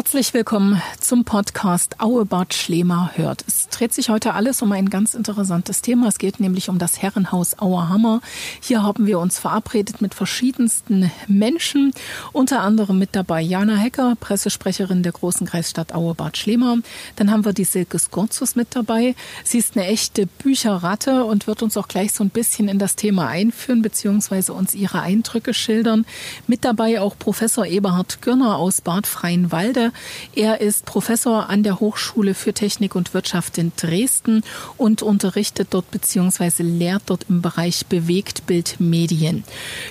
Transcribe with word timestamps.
Herzlich 0.00 0.32
willkommen 0.32 0.80
zum 0.98 1.26
Podcast 1.26 2.00
Auebad 2.00 2.54
Schlemer 2.54 3.10
hört. 3.16 3.44
Es 3.46 3.68
dreht 3.68 3.92
sich 3.92 4.08
heute 4.08 4.32
alles 4.32 4.62
um 4.62 4.72
ein 4.72 4.88
ganz 4.88 5.12
interessantes 5.12 5.82
Thema. 5.82 6.08
Es 6.08 6.18
geht 6.18 6.40
nämlich 6.40 6.70
um 6.70 6.78
das 6.78 7.02
Herrenhaus 7.02 7.58
Auerhammer. 7.58 8.22
Hier 8.62 8.82
haben 8.82 9.06
wir 9.06 9.18
uns 9.18 9.38
verabredet 9.38 10.00
mit 10.00 10.14
verschiedensten 10.14 11.10
Menschen, 11.28 11.92
unter 12.32 12.60
anderem 12.60 12.98
mit 12.98 13.10
dabei 13.12 13.42
Jana 13.42 13.76
Hecker, 13.76 14.16
Pressesprecherin 14.18 15.02
der 15.02 15.12
großen 15.12 15.46
Kreisstadt 15.46 15.94
Auebad 15.94 16.38
Schlemer. 16.38 16.78
Dann 17.16 17.30
haben 17.30 17.44
wir 17.44 17.52
die 17.52 17.64
Silke 17.64 17.98
Skorzus 17.98 18.56
mit 18.56 18.68
dabei. 18.74 19.14
Sie 19.44 19.58
ist 19.58 19.76
eine 19.76 19.86
echte 19.86 20.24
Bücherratte 20.24 21.26
und 21.26 21.46
wird 21.46 21.62
uns 21.62 21.76
auch 21.76 21.88
gleich 21.88 22.14
so 22.14 22.24
ein 22.24 22.30
bisschen 22.30 22.68
in 22.68 22.78
das 22.78 22.96
Thema 22.96 23.28
einführen, 23.28 23.82
beziehungsweise 23.82 24.54
uns 24.54 24.74
ihre 24.74 25.02
Eindrücke 25.02 25.52
schildern. 25.52 26.06
Mit 26.46 26.64
dabei 26.64 27.02
auch 27.02 27.18
Professor 27.18 27.66
Eberhard 27.66 28.22
Gürner 28.22 28.56
aus 28.56 28.80
Bad 28.80 29.06
Freienwalde 29.06 29.89
Er 30.34 30.60
ist 30.60 30.84
Professor 30.84 31.48
an 31.48 31.62
der 31.62 31.80
Hochschule 31.80 32.34
für 32.34 32.52
Technik 32.52 32.94
und 32.94 33.14
Wirtschaft 33.14 33.58
in 33.58 33.72
Dresden 33.76 34.42
und 34.76 35.02
unterrichtet 35.02 35.68
dort 35.70 35.90
bzw. 35.90 36.62
lehrt 36.62 37.02
dort 37.06 37.26
im 37.28 37.42
Bereich 37.42 37.86
Bewegtbildmedien. 37.86 39.44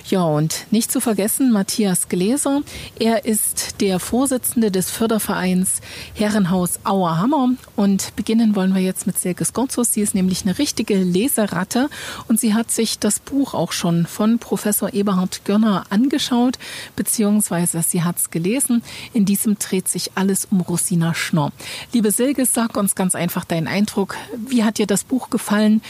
Ja, 0.08 0.22
und 0.22 0.66
nicht 0.70 0.90
zu 0.92 1.00
vergessen 1.00 1.52
Matthias 1.52 2.08
Gläser. 2.08 2.62
Er 2.98 3.24
ist 3.24 3.80
der 3.80 3.98
Vorsitzende 3.98 4.70
des 4.70 4.90
Fördervereins 4.90 5.80
Herrenhaus 6.14 6.80
Auerhammer 6.84 7.50
und 7.76 8.14
beginnen 8.16 8.56
wollen 8.56 8.74
wir 8.74 8.82
jetzt 8.82 9.06
mit 9.06 9.18
Silke 9.18 9.44
Skorzos. 9.44 9.92
Sie 9.92 10.00
ist 10.00 10.14
nämlich 10.14 10.42
eine 10.42 10.58
richtige 10.58 10.96
Leseratte 10.96 11.88
und 12.28 12.40
sie 12.40 12.54
hat 12.54 12.70
sich 12.70 12.98
das 12.98 13.20
Buch 13.20 13.54
auch 13.54 13.72
schon 13.72 14.06
von 14.06 14.38
Professor 14.38 14.92
Eberhard 14.92 15.44
Görner 15.44 15.84
angeschaut, 15.90 16.58
beziehungsweise 16.96 17.82
sie 17.82 18.02
hat 18.02 18.18
es 18.18 18.30
gelesen. 18.30 18.82
In 19.12 19.24
diesem 19.24 19.58
Dreh 19.58 19.79
dreht 19.80 19.88
sich 19.88 20.12
alles 20.14 20.46
um 20.50 20.60
Rosina 20.60 21.14
Schnorr. 21.14 21.52
Liebe 21.92 22.10
Silke, 22.10 22.44
sag 22.44 22.76
uns 22.76 22.94
ganz 22.94 23.14
einfach 23.14 23.46
deinen 23.46 23.66
Eindruck. 23.66 24.14
Wie 24.36 24.62
hat 24.62 24.76
dir 24.76 24.86
das 24.86 25.04
Buch 25.04 25.30
gefallen? 25.30 25.80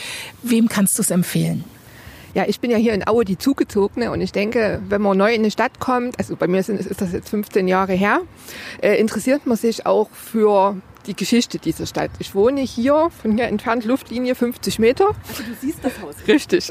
Wem 0.45 0.69
kannst 0.69 0.97
du 0.99 1.03
es 1.03 1.11
empfehlen? 1.11 1.65
Ja, 2.35 2.45
ich 2.47 2.61
bin 2.61 2.71
ja 2.71 2.77
hier 2.77 2.95
in 2.95 3.05
Aue 3.09 3.25
die 3.25 3.37
Zugezogene 3.37 4.13
und 4.13 4.21
ich 4.21 4.31
denke, 4.31 4.81
wenn 4.89 5.03
man 5.03 5.19
neu 5.19 5.35
in 5.35 5.41
eine 5.41 5.51
Stadt 5.51 5.81
kommt, 5.81 6.17
also 6.21 6.37
bei 6.37 6.47
mir 6.47 6.63
sind, 6.63 6.79
ist 6.79 7.01
das 7.01 7.13
jetzt 7.13 7.31
15 7.31 7.67
Jahre 7.67 7.95
her, 7.95 8.21
äh, 8.81 8.95
interessiert 9.01 9.47
man 9.47 9.57
sich 9.57 9.87
auch 9.87 10.09
für 10.13 10.77
die 11.07 11.15
Geschichte 11.15 11.59
dieser 11.59 11.87
Stadt. 11.87 12.13
Ich 12.21 12.37
wohne 12.37 12.61
hier, 12.61 13.11
von 13.21 13.35
hier 13.35 13.49
entfernt 13.49 13.85
Luftlinie 13.85 14.37
50 14.37 14.79
Meter. 14.79 15.09
Also 15.29 15.43
du 15.43 15.55
siehst 15.61 15.81
das 15.83 16.01
Haus. 16.01 16.15
Richtig. 16.29 16.71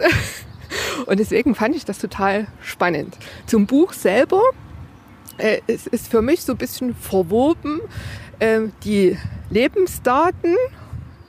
Und 1.06 1.20
deswegen 1.20 1.56
fand 1.56 1.76
ich 1.76 1.84
das 1.84 1.98
total 1.98 2.48
spannend. 2.62 3.18
Zum 3.46 3.66
Buch 3.66 3.92
selber 3.92 4.42
äh, 5.40 5.62
es 5.68 5.88
ist 5.88 6.10
für 6.10 6.22
mich 6.22 6.44
so 6.44 6.54
ein 6.54 6.58
bisschen 6.58 6.96
verwoben, 6.96 7.82
äh, 8.40 8.62
die 8.84 9.18
Lebensdaten 9.50 10.56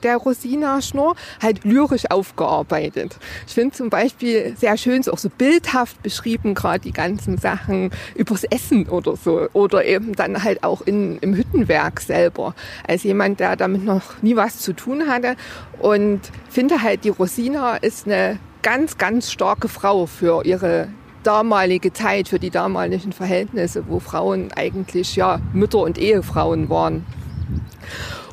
der 0.03 0.17
Rosina 0.17 0.81
Schnorr 0.81 1.15
halt 1.41 1.63
lyrisch 1.63 2.09
aufgearbeitet. 2.09 3.17
Ich 3.47 3.53
finde 3.53 3.75
zum 3.75 3.89
Beispiel 3.89 4.55
sehr 4.57 4.77
schön, 4.77 5.03
so 5.03 5.11
auch 5.11 5.17
so 5.17 5.29
bildhaft 5.29 6.01
beschrieben, 6.01 6.55
gerade 6.55 6.79
die 6.79 6.91
ganzen 6.91 7.37
Sachen 7.37 7.91
übers 8.15 8.43
Essen 8.45 8.87
oder 8.89 9.15
so. 9.15 9.47
Oder 9.53 9.85
eben 9.85 10.13
dann 10.13 10.43
halt 10.43 10.63
auch 10.63 10.81
in, 10.81 11.17
im 11.19 11.35
Hüttenwerk 11.35 12.01
selber. 12.01 12.55
Als 12.87 13.03
jemand, 13.03 13.39
der 13.39 13.55
damit 13.55 13.83
noch 13.83 14.21
nie 14.21 14.35
was 14.35 14.59
zu 14.59 14.73
tun 14.73 15.07
hatte. 15.07 15.35
Und 15.79 16.21
finde 16.49 16.81
halt, 16.81 17.03
die 17.03 17.09
Rosina 17.09 17.77
ist 17.77 18.07
eine 18.07 18.39
ganz, 18.63 18.97
ganz 18.97 19.31
starke 19.31 19.67
Frau 19.67 20.05
für 20.05 20.45
ihre 20.45 20.87
damalige 21.23 21.93
Zeit, 21.93 22.27
für 22.27 22.39
die 22.39 22.49
damaligen 22.49 23.11
Verhältnisse, 23.11 23.83
wo 23.87 23.99
Frauen 23.99 24.51
eigentlich 24.55 25.15
ja 25.15 25.39
Mütter 25.53 25.79
und 25.79 25.97
Ehefrauen 25.97 26.69
waren. 26.69 27.05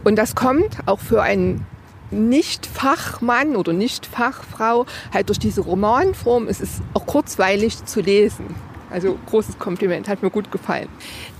Und 0.04 0.16
das 0.16 0.34
kommt 0.34 0.78
auch 0.86 1.00
für 1.00 1.22
einen 1.22 1.66
Nicht-Fachmann 2.10 3.56
oder 3.56 3.72
Nicht-Fachfrau 3.72 4.86
halt 5.12 5.28
durch 5.28 5.38
diese 5.38 5.60
Romanform. 5.60 6.48
Es 6.48 6.60
ist 6.60 6.82
auch 6.94 7.06
kurzweilig 7.06 7.84
zu 7.84 8.00
lesen. 8.00 8.54
Also 8.90 9.18
großes 9.26 9.58
Kompliment, 9.58 10.08
hat 10.08 10.22
mir 10.22 10.30
gut 10.30 10.50
gefallen. 10.50 10.88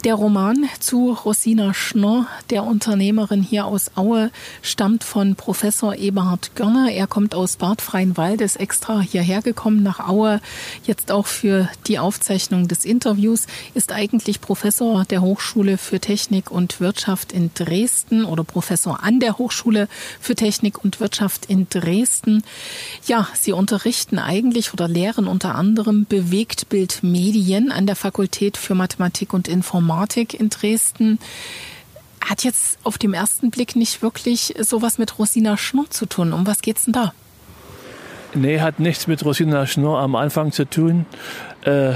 Der 0.05 0.15
Roman 0.15 0.69
zu 0.81 1.13
Rosina 1.13 1.73
Schnorr, 1.73 2.27
der 2.51 2.65
Unternehmerin 2.65 3.43
hier 3.43 3.65
aus 3.65 3.91
Aue, 3.97 4.31
stammt 4.63 5.03
von 5.03 5.35
Professor 5.35 5.97
Eberhard 5.97 6.55
Görner. 6.55 6.93
Er 6.93 7.07
kommt 7.07 7.35
aus 7.35 7.57
Bad 7.57 7.81
Freienwald, 7.81 8.41
ist 8.43 8.61
extra 8.61 9.01
hierher 9.01 9.41
gekommen 9.43 9.83
nach 9.83 10.07
Aue, 10.07 10.41
jetzt 10.85 11.11
auch 11.11 11.27
für 11.27 11.69
die 11.87 11.99
Aufzeichnung 11.99 12.69
des 12.69 12.85
Interviews, 12.85 13.47
ist 13.75 13.93
eigentlich 13.93 14.41
Professor 14.41 15.05
der 15.05 15.23
Hochschule 15.23 15.79
für 15.79 16.01
Technik 16.01 16.51
und 16.51 16.81
Wirtschaft 16.81 17.33
in 17.33 17.51
Dresden 17.55 18.25
oder 18.25 18.45
Professor 18.45 19.03
an 19.03 19.21
der 19.21 19.39
Hochschule 19.39 19.89
für 20.21 20.35
Technik 20.35 20.85
und 20.85 21.01
Wirtschaft 21.01 21.47
in 21.47 21.67
Dresden. 21.69 22.43
Ja, 23.07 23.27
sie 23.35 23.53
unterrichten 23.53 24.19
eigentlich 24.19 24.73
oder 24.73 24.87
lehren 24.87 25.27
unter 25.27 25.55
anderem 25.55 26.05
Bewegtbildmedien 27.39 27.73
an 27.73 27.87
der 27.87 27.97
Fakultät 27.97 28.57
für 28.57 28.75
Mathematik 28.75 29.33
und 29.33 29.49
Informatik 29.49 30.39
in 30.39 30.49
Dresden 30.51 31.19
hat 32.25 32.45
jetzt 32.45 32.79
auf 32.83 32.99
dem 32.99 33.15
ersten 33.15 33.51
Blick 33.51 33.77
nicht 33.77 34.03
wirklich 34.03 34.55
sowas 34.61 34.99
mit 34.99 35.19
Rosina 35.19 35.57
Schnorr 35.57 35.89
zu 35.91 36.07
tun. 36.07 36.33
Um 36.33 36.47
was 36.47 36.61
geht's 36.63 36.85
denn 36.85 36.93
da? 36.93 37.13
Nee, 38.35 38.61
hat 38.61 38.81
nichts 38.81 39.07
mit 39.07 39.25
Rosina 39.25 39.67
Schnorr 39.67 40.01
am 40.01 40.15
Anfang 40.17 40.53
zu 40.53 40.69
tun. 40.69 41.07
Äh, 41.63 41.93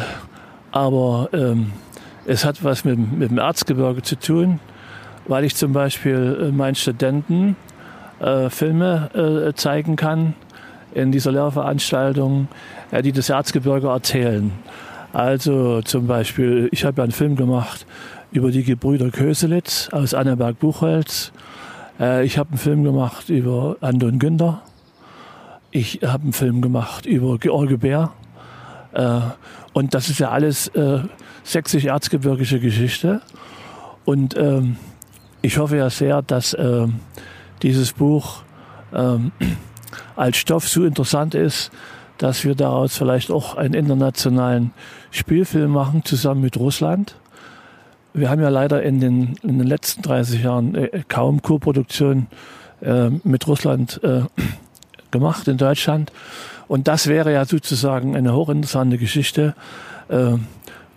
aber 0.70 1.28
ähm, 1.32 1.72
es 2.24 2.44
hat 2.44 2.64
was 2.64 2.84
mit, 2.84 2.98
mit, 3.12 3.30
dem 3.30 3.38
Erzgebirge 3.38 4.02
zu 4.02 4.16
tun, 4.16 4.60
weil 5.26 5.44
ich 5.44 5.54
zum 5.56 5.72
Beispiel 5.72 6.38
äh, 6.40 6.52
meinen 6.52 6.76
Studenten 6.76 7.56
äh, 8.20 8.48
Filme 8.48 9.10
äh, 9.50 9.54
zeigen 9.54 9.96
kann 9.96 10.34
in 10.94 11.12
dieser 11.12 11.32
Lehrveranstaltung, 11.32 12.48
äh, 12.90 13.02
die 13.02 13.12
das 13.12 13.28
Erzgebirge 13.28 13.88
erzählen. 13.88 14.52
Also 15.12 15.82
zum 15.82 16.06
Beispiel, 16.06 16.68
ich 16.72 16.84
habe 16.84 17.02
einen 17.02 17.12
Film 17.12 17.36
gemacht 17.36 17.86
über 18.30 18.50
die 18.50 18.64
Gebrüder 18.64 19.10
Köselitz 19.10 19.90
aus 19.92 20.14
Anneberg-Buchholz. 20.14 21.32
Äh, 22.00 22.24
ich 22.24 22.38
habe 22.38 22.50
einen 22.50 22.58
Film 22.58 22.82
gemacht 22.82 23.28
über 23.28 23.76
Anton 23.82 24.18
Günther. 24.18 24.62
Ich 25.70 26.00
habe 26.02 26.22
einen 26.22 26.32
Film 26.32 26.62
gemacht 26.62 27.04
über 27.04 27.36
George 27.38 27.76
Bär. 27.76 28.12
Äh, 28.94 29.20
und 29.74 29.92
das 29.92 30.08
ist 30.08 30.18
ja 30.18 30.30
alles 30.30 30.68
äh, 30.68 31.00
sächsisch-erzgebirgische 31.44 32.58
Geschichte. 32.58 33.20
Und 34.06 34.34
ähm, 34.36 34.76
ich 35.42 35.58
hoffe 35.58 35.76
ja 35.76 35.90
sehr, 35.90 36.22
dass 36.22 36.56
ähm, 36.58 37.00
dieses 37.62 37.92
Buch 37.92 38.42
ähm, 38.94 39.32
als 40.16 40.38
Stoff 40.38 40.68
so 40.68 40.84
interessant 40.84 41.34
ist, 41.34 41.70
dass 42.22 42.44
wir 42.44 42.54
daraus 42.54 42.96
vielleicht 42.96 43.32
auch 43.32 43.56
einen 43.56 43.74
internationalen 43.74 44.70
Spielfilm 45.10 45.72
machen, 45.72 46.04
zusammen 46.04 46.40
mit 46.40 46.56
Russland. 46.56 47.16
Wir 48.14 48.30
haben 48.30 48.40
ja 48.40 48.48
leider 48.48 48.80
in 48.80 49.00
den, 49.00 49.34
in 49.42 49.58
den 49.58 49.66
letzten 49.66 50.02
30 50.02 50.44
Jahren 50.44 50.74
äh, 50.76 51.02
kaum 51.08 51.42
Co-Produktion 51.42 52.28
äh, 52.80 53.08
mit 53.24 53.48
Russland 53.48 54.00
äh, 54.04 54.20
gemacht 55.10 55.48
in 55.48 55.56
Deutschland. 55.56 56.12
Und 56.68 56.86
das 56.86 57.08
wäre 57.08 57.32
ja 57.32 57.44
sozusagen 57.44 58.14
eine 58.14 58.34
hochinteressante 58.34 58.98
Geschichte, 58.98 59.56
äh, 60.08 60.34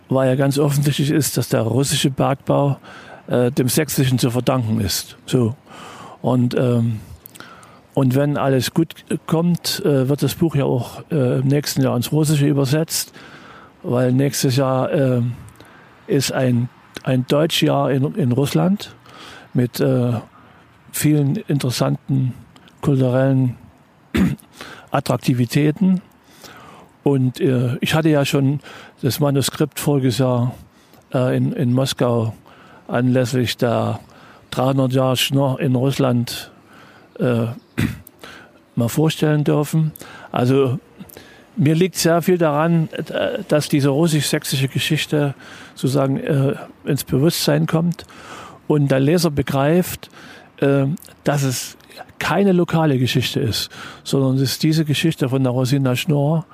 weil 0.08 0.28
ja 0.28 0.36
ganz 0.36 0.60
offensichtlich 0.60 1.10
ist, 1.10 1.36
dass 1.36 1.48
der 1.48 1.62
russische 1.62 2.10
Bergbau 2.10 2.78
äh, 3.26 3.50
dem 3.50 3.68
Sächsischen 3.68 4.20
zu 4.20 4.30
verdanken 4.30 4.80
ist. 4.80 5.16
So. 5.26 5.56
Und 6.22 6.54
ähm, 6.54 7.00
und 7.96 8.14
wenn 8.14 8.36
alles 8.36 8.74
gut 8.74 8.94
kommt, 9.26 9.82
äh, 9.82 10.06
wird 10.06 10.22
das 10.22 10.34
Buch 10.34 10.54
ja 10.54 10.66
auch 10.66 11.02
äh, 11.10 11.38
im 11.38 11.46
nächsten 11.46 11.80
Jahr 11.80 11.96
ins 11.96 12.12
Russische 12.12 12.46
übersetzt, 12.46 13.14
weil 13.82 14.12
nächstes 14.12 14.56
Jahr 14.56 14.92
äh, 14.92 15.22
ist 16.06 16.30
ein, 16.30 16.68
ein 17.04 17.26
Deutschjahr 17.26 17.90
in, 17.90 18.14
in 18.14 18.32
Russland 18.32 18.94
mit 19.54 19.82
vielen 20.92 21.36
interessanten 21.36 22.34
kulturellen 22.82 23.56
Attraktivitäten. 24.90 26.02
Und 27.02 27.40
ich 27.40 27.94
hatte 27.94 28.10
ja 28.10 28.26
schon 28.26 28.60
das 29.00 29.18
Manuskript 29.18 29.80
voriges 29.80 30.18
Jahr 30.18 30.52
in, 31.12 31.52
in 31.52 31.72
Moskau 31.72 32.34
anlässlich 32.86 33.56
der 33.56 34.00
300 34.50 34.92
Jahre 34.92 35.16
Schnorr 35.16 35.58
in 35.60 35.74
Russland 35.74 36.50
äh, 37.18 37.46
mal 38.74 38.88
vorstellen 38.88 39.44
dürfen. 39.44 39.92
Also 40.32 40.78
mir 41.56 41.74
liegt 41.74 41.96
sehr 41.96 42.20
viel 42.20 42.38
daran, 42.38 42.88
dass 43.48 43.68
diese 43.68 43.88
russisch-sächsische 43.88 44.68
Geschichte 44.68 45.34
sozusagen 45.74 46.18
äh, 46.18 46.54
ins 46.84 47.04
Bewusstsein 47.04 47.66
kommt 47.66 48.04
und 48.66 48.90
der 48.90 49.00
Leser 49.00 49.30
begreift, 49.30 50.10
äh, 50.58 50.84
dass 51.24 51.42
es 51.42 51.76
keine 52.18 52.52
lokale 52.52 52.98
Geschichte 52.98 53.40
ist, 53.40 53.70
sondern 54.04 54.36
es 54.36 54.42
ist 54.42 54.62
diese 54.62 54.84
Geschichte 54.84 55.28
von 55.28 55.42
der 55.42 55.52
Rosina 55.52 55.96
Schnorr, 55.96 56.46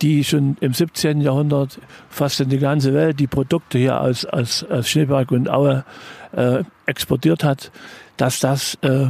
die 0.00 0.24
schon 0.24 0.56
im 0.60 0.74
17. 0.74 1.20
Jahrhundert 1.20 1.78
fast 2.08 2.40
in 2.40 2.48
die 2.48 2.58
ganze 2.58 2.92
Welt 2.92 3.20
die 3.20 3.28
Produkte 3.28 3.78
hier 3.78 4.00
aus, 4.00 4.24
aus, 4.24 4.64
aus 4.64 4.88
Schneeberg 4.88 5.30
und 5.30 5.48
Aue 5.48 5.84
äh, 6.32 6.64
exportiert 6.86 7.44
hat, 7.44 7.70
dass 8.16 8.40
das 8.40 8.76
äh, 8.82 9.06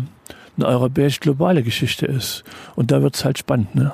eine 0.57 0.67
europäisch-globale 0.67 1.63
Geschichte 1.63 2.07
ist. 2.07 2.45
Und 2.77 2.91
da 2.91 3.03
wird 3.03 3.17
es 3.17 3.25
halt 3.25 3.39
spannend. 3.39 3.75
Ne? 3.75 3.93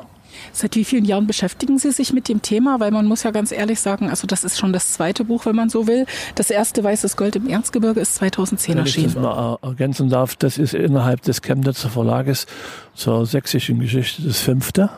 Seit 0.53 0.77
wie 0.77 0.85
vielen 0.85 1.05
Jahren 1.05 1.27
beschäftigen 1.27 1.79
Sie 1.79 1.91
sich 1.91 2.13
mit 2.13 2.29
dem 2.29 2.43
Thema? 2.43 2.81
Weil 2.81 2.91
man 2.91 3.07
muss 3.07 3.23
ja 3.23 3.31
ganz 3.31 3.53
ehrlich 3.53 3.81
sagen, 3.81 4.09
also 4.09 4.27
das 4.27 4.45
ist 4.45 4.59
schon 4.59 4.73
das 4.73 4.93
zweite 4.93 5.25
Buch, 5.25 5.47
wenn 5.47 5.57
man 5.57 5.69
so 5.69 5.87
will. 5.87 6.07
Das 6.35 6.51
erste 6.51 6.83
Weißes 6.83 7.17
Gold 7.17 7.37
im 7.37 7.49
Erzgebirge 7.49 8.01
ist 8.01 8.17
2010 8.17 8.75
wenn 8.75 8.81
erschienen. 8.81 9.15
Wenn 9.15 9.23
ich 9.23 9.29
das 9.29 9.37
mal 9.37 9.59
ergänzen 9.63 10.09
darf, 10.09 10.37
das 10.37 10.59
ist 10.59 10.75
innerhalb 10.75 11.23
des 11.23 11.43
Chemnitzer 11.43 11.91
Verlages 11.91 12.47
zur 12.95 13.27
sächsischen 13.27 13.81
Geschichte 13.81 14.23
das 14.23 14.41
fünfte. 14.41 14.91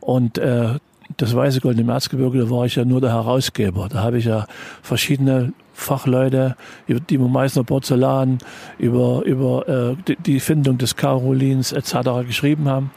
Und 0.00 0.38
äh, 0.38 0.78
das 1.16 1.34
Weiße 1.34 1.60
Gold 1.60 1.78
im 1.78 1.88
Erzgebirge, 1.88 2.38
da 2.38 2.50
war 2.50 2.66
ich 2.66 2.76
ja 2.76 2.84
nur 2.84 3.00
der 3.00 3.10
Herausgeber. 3.10 3.88
Da 3.88 4.02
habe 4.02 4.18
ich 4.18 4.26
ja 4.26 4.46
verschiedene 4.82 5.52
Fachleute, 5.78 6.56
über 6.86 7.00
die 7.00 7.18
Meißner 7.18 7.64
Porzellan, 7.64 8.38
über, 8.78 9.22
über 9.24 9.68
äh, 9.68 9.96
die, 10.06 10.16
die 10.16 10.40
Findung 10.40 10.78
des 10.78 10.96
Carolins 10.96 11.72
etc. 11.72 12.26
geschrieben 12.26 12.68
haben 12.68 12.90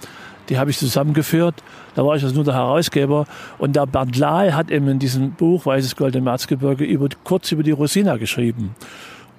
die 0.49 0.57
habe 0.57 0.69
ich 0.69 0.77
zusammengeführt. 0.77 1.55
Da 1.95 2.05
war 2.05 2.17
ich 2.17 2.23
also 2.23 2.35
nur 2.35 2.43
der 2.43 2.55
Herausgeber. 2.55 3.25
Und 3.57 3.75
der 3.77 3.85
Bernd 3.85 4.17
Lahl 4.17 4.53
hat 4.53 4.69
eben 4.69 4.87
in 4.89 4.99
diesem 4.99 5.31
Buch 5.31 5.65
Weißes 5.65 5.95
Gold 5.95 6.15
im 6.17 6.27
Erzgebirge 6.27 6.83
über, 6.83 7.07
kurz 7.23 7.53
über 7.53 7.63
die 7.63 7.71
Rosina 7.71 8.17
geschrieben. 8.17 8.75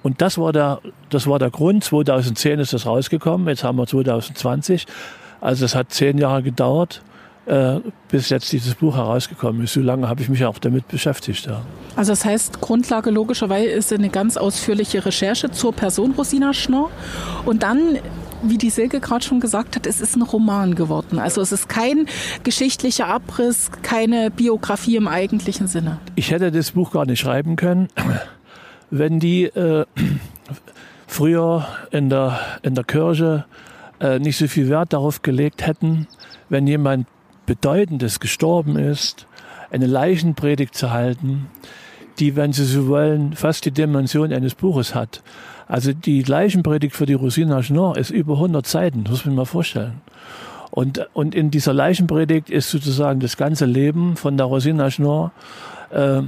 Und 0.01 0.21
das 0.21 0.39
war 0.39 0.51
der, 0.51 0.79
das 1.11 1.27
war 1.27 1.37
der 1.37 1.51
Grund. 1.51 1.83
2010 1.83 2.59
ist 2.59 2.73
das 2.73 2.87
rausgekommen. 2.87 3.47
Jetzt 3.47 3.63
haben 3.63 3.77
wir 3.77 3.85
2020. 3.85 4.87
Also 5.39 5.65
es 5.65 5.75
hat 5.75 5.91
zehn 5.91 6.17
Jahre 6.17 6.41
gedauert, 6.41 7.03
äh, 7.45 7.79
bis 8.09 8.29
jetzt 8.29 8.51
dieses 8.51 8.75
Buch 8.75 8.95
herausgekommen 8.95 9.63
ist. 9.63 9.73
So 9.73 9.81
lange 9.81 10.07
habe 10.07 10.21
ich 10.21 10.29
mich 10.29 10.45
auch 10.45 10.59
damit 10.59 10.87
beschäftigt. 10.87 11.45
Ja. 11.45 11.61
Also 11.95 12.11
das 12.11 12.25
heißt, 12.25 12.61
Grundlage 12.61 13.09
logischerweise 13.09 13.67
ist 13.67 13.91
eine 13.91 14.09
ganz 14.09 14.37
ausführliche 14.37 15.05
Recherche 15.05 15.51
zur 15.51 15.73
Person 15.73 16.11
Rosina 16.11 16.53
Schnorr. 16.53 16.89
Und 17.45 17.63
dann 17.63 17.99
wie 18.43 18.57
die 18.57 18.69
Silke 18.69 18.99
gerade 18.99 19.23
schon 19.23 19.39
gesagt 19.39 19.75
hat, 19.75 19.87
es 19.87 20.01
ist 20.01 20.15
ein 20.15 20.21
Roman 20.21 20.75
geworden. 20.75 21.17
Also 21.17 21.41
es 21.41 21.51
ist 21.51 21.69
kein 21.69 22.07
geschichtlicher 22.43 23.07
Abriss, 23.07 23.71
keine 23.81 24.29
Biografie 24.31 24.97
im 24.97 25.07
eigentlichen 25.07 25.67
Sinne. 25.67 25.99
Ich 26.15 26.31
hätte 26.31 26.51
das 26.51 26.71
Buch 26.71 26.91
gar 26.91 27.05
nicht 27.05 27.19
schreiben 27.19 27.55
können, 27.55 27.87
wenn 28.91 29.19
die 29.19 29.45
äh, 29.45 29.85
früher 31.07 31.67
in 31.91 32.09
der, 32.09 32.39
in 32.63 32.75
der 32.75 32.83
Kirche 32.83 33.45
äh, 33.99 34.19
nicht 34.19 34.37
so 34.37 34.47
viel 34.47 34.69
Wert 34.69 34.93
darauf 34.93 35.21
gelegt 35.21 35.65
hätten, 35.65 36.07
wenn 36.49 36.67
jemand 36.67 37.07
Bedeutendes 37.45 38.19
gestorben 38.19 38.77
ist, 38.77 39.27
eine 39.71 39.87
Leichenpredigt 39.87 40.75
zu 40.75 40.91
halten, 40.91 41.47
die, 42.19 42.35
wenn 42.35 42.53
Sie 42.53 42.65
so 42.65 42.87
wollen, 42.87 43.33
fast 43.33 43.65
die 43.65 43.71
Dimension 43.71 44.31
eines 44.31 44.55
Buches 44.55 44.93
hat. 44.93 45.23
Also 45.67 45.93
die 45.93 46.21
Leichenpredigt 46.21 46.95
für 46.95 47.05
die 47.05 47.13
Rosina 47.13 47.63
Schnorr 47.63 47.97
ist 47.97 48.11
über 48.11 48.35
100 48.35 48.67
Seiten, 48.67 49.03
muss 49.09 49.25
man 49.25 49.35
mal 49.35 49.45
vorstellen. 49.45 50.01
Und, 50.69 51.07
und 51.13 51.35
in 51.35 51.51
dieser 51.51 51.73
Leichenpredigt 51.73 52.49
ist 52.49 52.69
sozusagen 52.69 53.19
das 53.19 53.37
ganze 53.37 53.65
Leben 53.65 54.15
von 54.15 54.37
der 54.37 54.45
Rosina 54.45 54.89
Schnorr 54.91 55.31
äh, 55.91 56.21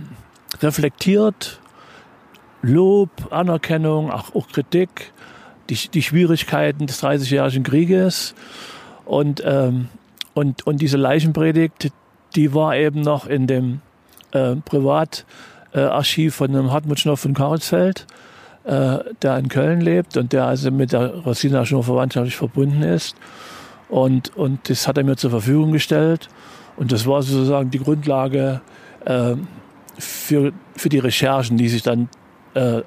reflektiert, 0.61 1.59
Lob, 2.61 3.09
Anerkennung, 3.31 4.11
auch, 4.11 4.33
auch 4.33 4.47
Kritik, 4.47 5.11
die, 5.69 5.75
die 5.75 6.01
Schwierigkeiten 6.01 6.87
des 6.87 6.99
Dreißigjährigen 6.99 7.63
Krieges. 7.63 8.33
Und, 9.05 9.43
ähm, 9.45 9.89
und, 10.35 10.67
und 10.67 10.81
diese 10.81 10.97
Leichenpredigt, 10.97 11.91
die 12.35 12.53
war 12.53 12.75
eben 12.75 13.01
noch 13.01 13.25
in 13.25 13.47
dem 13.47 13.81
äh, 14.31 14.55
Privatarchiv 14.57 16.35
von 16.35 16.51
dem 16.51 16.71
Hartmut 16.71 16.99
Schnorr 16.99 17.17
von 17.17 17.33
Karlsfeld 17.33 18.05
äh, 18.65 18.99
der 19.21 19.37
in 19.37 19.47
Köln 19.47 19.79
lebt 19.81 20.17
und 20.17 20.33
der 20.33 20.45
also 20.45 20.71
mit 20.71 20.91
der 20.91 21.13
Rosina 21.13 21.65
schon 21.65 21.83
verwandtschaftlich 21.83 22.35
verbunden 22.35 22.81
ist. 22.81 23.15
Und, 23.89 24.35
und 24.35 24.69
das 24.69 24.87
hat 24.87 24.97
er 24.97 25.03
mir 25.03 25.15
zur 25.15 25.29
Verfügung 25.29 25.71
gestellt. 25.71 26.27
Und 26.75 26.91
das 26.91 27.05
war 27.05 27.21
sozusagen 27.21 27.69
die 27.69 27.79
Grundlage 27.79 28.61
äh, 29.05 29.35
für, 29.97 30.51
für 30.75 30.89
die 30.89 30.99
Recherchen, 30.99 31.57
die 31.57 31.69
sich 31.69 31.83
dann, 31.83 32.09
äh, 32.55 32.81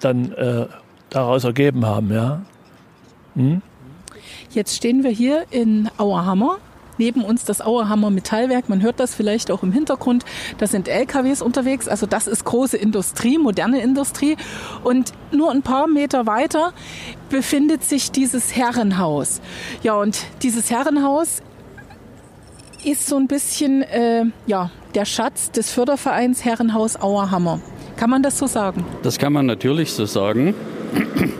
dann 0.00 0.32
äh, 0.32 0.66
daraus 1.08 1.44
ergeben 1.44 1.86
haben. 1.86 2.12
Ja. 2.12 2.42
Hm? 3.36 3.62
Jetzt 4.50 4.74
stehen 4.74 5.04
wir 5.04 5.10
hier 5.10 5.44
in 5.50 5.88
Auerhammer 5.98 6.58
neben 6.98 7.24
uns 7.24 7.44
das 7.44 7.60
Auerhammer 7.60 8.10
Metallwerk. 8.10 8.68
Man 8.68 8.82
hört 8.82 9.00
das 9.00 9.14
vielleicht 9.14 9.50
auch 9.50 9.62
im 9.62 9.72
Hintergrund. 9.72 10.24
Da 10.58 10.66
sind 10.66 10.88
LKWs 10.88 11.42
unterwegs. 11.42 11.88
Also 11.88 12.06
das 12.06 12.26
ist 12.26 12.44
große 12.44 12.76
Industrie, 12.76 13.38
moderne 13.38 13.80
Industrie. 13.80 14.36
Und 14.84 15.12
nur 15.32 15.50
ein 15.50 15.62
paar 15.62 15.86
Meter 15.86 16.26
weiter 16.26 16.72
befindet 17.30 17.84
sich 17.84 18.10
dieses 18.10 18.56
Herrenhaus. 18.56 19.40
Ja, 19.82 19.94
und 19.94 20.18
dieses 20.42 20.70
Herrenhaus 20.70 21.42
ist 22.84 23.06
so 23.06 23.16
ein 23.16 23.26
bisschen 23.26 23.82
äh, 23.82 24.24
ja, 24.46 24.70
der 24.94 25.04
Schatz 25.04 25.50
des 25.50 25.70
Fördervereins 25.70 26.44
Herrenhaus 26.44 26.96
Auerhammer. 26.96 27.60
Kann 27.96 28.10
man 28.10 28.22
das 28.22 28.38
so 28.38 28.46
sagen? 28.46 28.84
Das 29.02 29.18
kann 29.18 29.32
man 29.32 29.46
natürlich 29.46 29.92
so 29.92 30.06
sagen. 30.06 30.54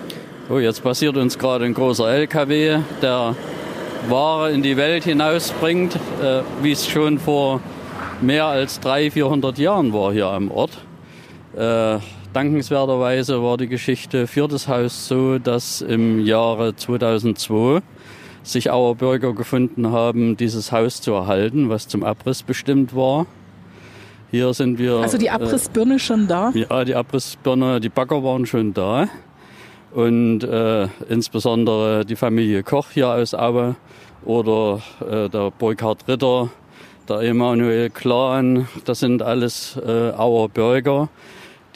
Oh, 0.48 0.60
jetzt 0.60 0.84
passiert 0.84 1.16
uns 1.16 1.36
gerade 1.40 1.64
ein 1.64 1.74
großer 1.74 2.08
LKW, 2.08 2.78
der 3.02 3.34
Ware 4.08 4.52
in 4.52 4.62
die 4.62 4.76
Welt 4.76 5.04
hinausbringt, 5.04 5.96
äh, 5.96 6.42
wie 6.62 6.72
es 6.72 6.86
schon 6.86 7.18
vor 7.18 7.60
mehr 8.20 8.46
als 8.46 8.80
300, 8.80 9.12
400 9.12 9.58
Jahren 9.58 9.92
war 9.92 10.12
hier 10.12 10.26
am 10.26 10.50
Ort. 10.50 10.78
Äh, 11.56 11.98
dankenswerterweise 12.32 13.42
war 13.42 13.56
die 13.56 13.66
Geschichte 13.66 14.26
für 14.26 14.48
das 14.48 14.68
Haus 14.68 15.08
so, 15.08 15.38
dass 15.38 15.80
im 15.80 16.24
Jahre 16.24 16.76
2002 16.76 17.82
sich 18.42 18.70
Auer 18.70 18.94
Bürger 18.94 19.32
gefunden 19.32 19.90
haben, 19.90 20.36
dieses 20.36 20.70
Haus 20.70 21.00
zu 21.00 21.12
erhalten, 21.12 21.68
was 21.68 21.88
zum 21.88 22.04
Abriss 22.04 22.42
bestimmt 22.42 22.94
war. 22.94 23.26
Hier 24.30 24.52
sind 24.54 24.78
wir. 24.78 24.96
Also 24.96 25.18
die 25.18 25.30
Abrissbirne 25.30 25.96
äh, 25.96 25.98
schon 25.98 26.26
da? 26.26 26.52
Ja, 26.54 26.84
die 26.84 26.94
Abrissbirne, 26.94 27.80
die 27.80 27.88
Bagger 27.88 28.22
waren 28.22 28.46
schon 28.46 28.74
da. 28.74 29.08
Und 29.96 30.42
äh, 30.44 30.88
insbesondere 31.08 32.04
die 32.04 32.16
Familie 32.16 32.62
Koch 32.62 32.88
hier 32.92 33.08
aus 33.08 33.32
Aue 33.32 33.76
oder 34.26 34.82
äh, 35.00 35.30
der 35.30 35.50
Burkhard 35.50 36.06
Ritter, 36.06 36.50
der 37.08 37.20
Emanuel 37.20 37.88
Klan, 37.88 38.68
das 38.84 39.00
sind 39.00 39.22
alles 39.22 39.78
äh, 39.78 40.12
Auer 40.14 40.50
Bürger, 40.50 41.08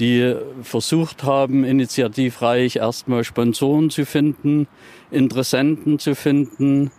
die 0.00 0.34
versucht 0.62 1.24
haben, 1.24 1.64
initiativreich 1.64 2.76
erstmal 2.76 3.24
Sponsoren 3.24 3.88
zu 3.88 4.04
finden, 4.04 4.68
Interessenten 5.10 5.98
zu 5.98 6.14
finden, 6.14 6.90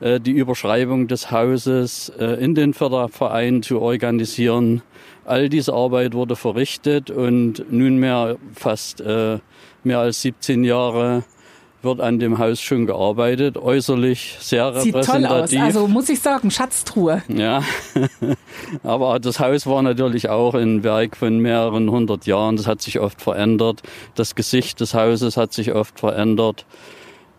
äh, 0.00 0.20
die 0.20 0.32
Überschreibung 0.32 1.06
des 1.06 1.30
Hauses 1.30 2.10
äh, 2.18 2.42
in 2.42 2.54
den 2.54 2.72
Förderverein 2.72 3.62
zu 3.62 3.78
organisieren. 3.78 4.80
All 5.26 5.50
diese 5.50 5.74
Arbeit 5.74 6.14
wurde 6.14 6.34
verrichtet 6.34 7.10
und 7.10 7.70
nunmehr 7.70 8.38
fast 8.54 9.02
äh, 9.02 9.38
mehr 9.84 9.98
als 9.98 10.22
17 10.22 10.64
Jahre 10.64 11.24
wird 11.82 12.00
an 12.00 12.18
dem 12.18 12.38
Haus 12.38 12.60
schon 12.60 12.86
gearbeitet, 12.86 13.56
äußerlich 13.56 14.36
sehr 14.40 14.72
Sieht 14.80 14.94
repräsentativ. 14.94 15.50
Sieht 15.50 15.58
toll 15.58 15.66
aus, 15.66 15.76
also 15.76 15.88
muss 15.88 16.08
ich 16.08 16.20
sagen, 16.20 16.50
Schatztruhe. 16.50 17.22
Ja, 17.28 17.62
aber 18.84 19.18
das 19.18 19.40
Haus 19.40 19.66
war 19.66 19.82
natürlich 19.82 20.28
auch 20.28 20.54
ein 20.54 20.84
Werk 20.84 21.16
von 21.16 21.38
mehreren 21.38 21.90
hundert 21.90 22.26
Jahren. 22.26 22.56
Das 22.56 22.66
hat 22.66 22.82
sich 22.82 23.00
oft 23.00 23.20
verändert. 23.20 23.82
Das 24.14 24.34
Gesicht 24.34 24.80
des 24.80 24.94
Hauses 24.94 25.36
hat 25.36 25.52
sich 25.52 25.72
oft 25.72 25.98
verändert. 25.98 26.66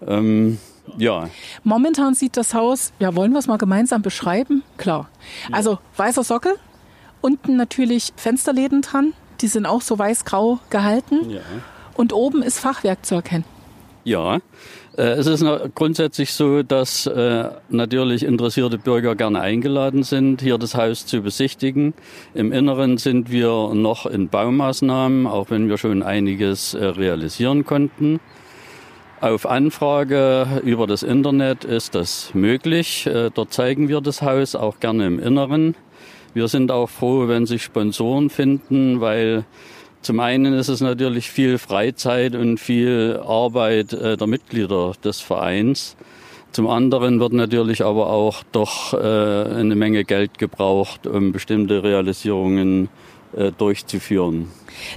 Ähm, 0.06 0.58
ja. 0.98 1.30
Momentan 1.64 2.14
sieht 2.14 2.36
das 2.36 2.54
Haus, 2.54 2.92
ja, 3.00 3.16
wollen 3.16 3.32
wir 3.32 3.40
es 3.40 3.48
mal 3.48 3.58
gemeinsam 3.58 4.02
beschreiben? 4.02 4.64
Klar. 4.78 5.10
Also 5.52 5.80
weißer 5.96 6.24
Sockel, 6.24 6.56
unten 7.22 7.56
natürlich 7.56 8.12
Fensterläden 8.18 8.82
dran, 8.82 9.14
die 9.40 9.48
sind 9.48 9.66
auch 9.66 9.82
so 9.82 9.98
weiß-grau 9.98 10.60
gehalten. 10.70 11.30
Ja. 11.30 11.42
Und 11.96 12.14
oben 12.14 12.42
ist 12.42 12.60
Fachwerk 12.60 13.06
zu 13.06 13.16
erkennen. 13.16 13.46
Ja, 14.04 14.40
äh, 14.98 15.04
es 15.04 15.28
ist 15.28 15.46
grundsätzlich 15.76 16.34
so, 16.34 16.62
dass 16.62 17.08
äh, 17.08 17.50
natürlich 17.70 18.24
interessierte 18.24 18.78
Bürger 18.78 19.16
gerne 19.16 19.40
eingeladen 19.40 20.04
sind, 20.04 20.42
hier 20.42 20.58
das 20.58 20.76
Haus 20.76 21.06
zu 21.06 21.22
besichtigen. 21.22 21.94
Im 22.34 22.52
Inneren 22.52 22.98
sind 22.98 23.32
wir 23.32 23.72
noch 23.74 24.06
in 24.06 24.28
Baumaßnahmen, 24.28 25.26
auch 25.26 25.50
wenn 25.50 25.70
wir 25.70 25.78
schon 25.78 26.04
einiges 26.04 26.74
äh, 26.74 26.84
realisieren 26.86 27.66
konnten. 27.66 28.20
Auf 29.22 29.46
Anfrage 29.46 30.62
über 30.66 30.86
das 30.86 31.02
Internet 31.02 31.64
ist 31.64 31.96
das 31.96 32.32
möglich. 32.34 33.10
Dort 33.36 33.54
zeigen 33.54 33.88
wir 33.88 34.02
das 34.02 34.22
Haus 34.22 34.54
auch 34.54 34.82
gerne 34.82 35.08
im 35.08 35.18
Inneren. 35.18 35.76
Wir 36.34 36.50
sind 36.50 36.72
auch 36.72 36.90
froh, 36.90 37.30
wenn 37.30 37.46
sich 37.46 37.64
Sponsoren 37.64 38.30
finden, 38.30 39.00
weil 39.00 39.46
zum 40.04 40.20
einen 40.20 40.54
ist 40.54 40.68
es 40.68 40.82
natürlich 40.82 41.32
viel 41.32 41.58
Freizeit 41.58 42.36
und 42.36 42.60
viel 42.60 43.20
Arbeit 43.26 43.94
äh, 43.94 44.18
der 44.18 44.28
Mitglieder 44.28 44.94
des 45.04 45.22
Vereins. 45.22 45.96
Zum 46.52 46.68
anderen 46.68 47.20
wird 47.20 47.34
natürlich 47.34 47.84
aber 47.84 48.12
auch 48.12 48.44
doch 48.52 48.94
äh, 48.94 48.98
eine 48.98 49.76
Menge 49.76 50.04
Geld 50.04 50.38
gebraucht, 50.38 51.08
um 51.08 51.32
bestimmte 51.32 51.82
Realisierungen 51.84 52.90
äh, 53.36 53.52
durchzuführen. 53.52 54.48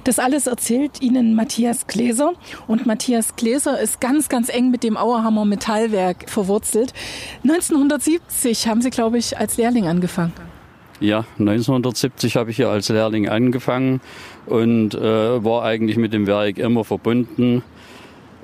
Das 0.04 0.18
alles 0.18 0.46
erzählt 0.46 1.00
Ihnen 1.00 1.34
Matthias 1.34 1.86
Gläser. 1.86 2.34
Und 2.66 2.84
Matthias 2.84 3.36
Gläser 3.36 3.80
ist 3.80 4.00
ganz, 4.00 4.28
ganz 4.28 4.50
eng 4.50 4.70
mit 4.70 4.82
dem 4.82 4.98
Auerhammer 4.98 5.46
Metallwerk 5.46 6.28
verwurzelt. 6.28 6.92
1970 7.44 8.68
haben 8.68 8.82
Sie, 8.82 8.90
glaube 8.90 9.16
ich, 9.16 9.38
als 9.38 9.56
Lehrling 9.56 9.86
angefangen. 9.86 10.34
Ja, 10.98 11.24
1970 11.38 12.36
habe 12.36 12.50
ich 12.50 12.56
hier 12.56 12.70
als 12.70 12.88
Lehrling 12.88 13.28
angefangen 13.28 14.00
und 14.46 14.94
äh, 14.94 15.44
war 15.44 15.64
eigentlich 15.64 15.96
mit 15.96 16.12
dem 16.12 16.26
Werk 16.26 16.58
immer 16.58 16.84
verbunden. 16.84 17.62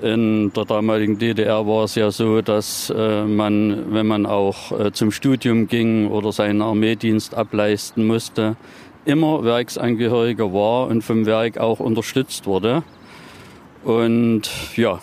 In 0.01 0.51
der 0.53 0.65
damaligen 0.65 1.17
DDR 1.17 1.65
war 1.65 1.85
es 1.85 1.95
ja 1.95 2.11
so, 2.11 2.41
dass 2.41 2.89
äh, 2.89 3.23
man, 3.23 3.93
wenn 3.93 4.05
man 4.05 4.25
auch 4.25 4.77
äh, 4.77 4.91
zum 4.91 5.11
Studium 5.11 5.67
ging 5.67 6.07
oder 6.09 6.33
seinen 6.33 6.61
Armeedienst 6.61 7.35
ableisten 7.35 8.05
musste, 8.05 8.57
immer 9.05 9.43
Werksangehöriger 9.43 10.53
war 10.53 10.87
und 10.87 11.03
vom 11.03 11.25
Werk 11.25 11.57
auch 11.57 11.79
unterstützt 11.79 12.45
wurde. 12.45 12.83
Und 13.83 14.49
ja, 14.75 14.99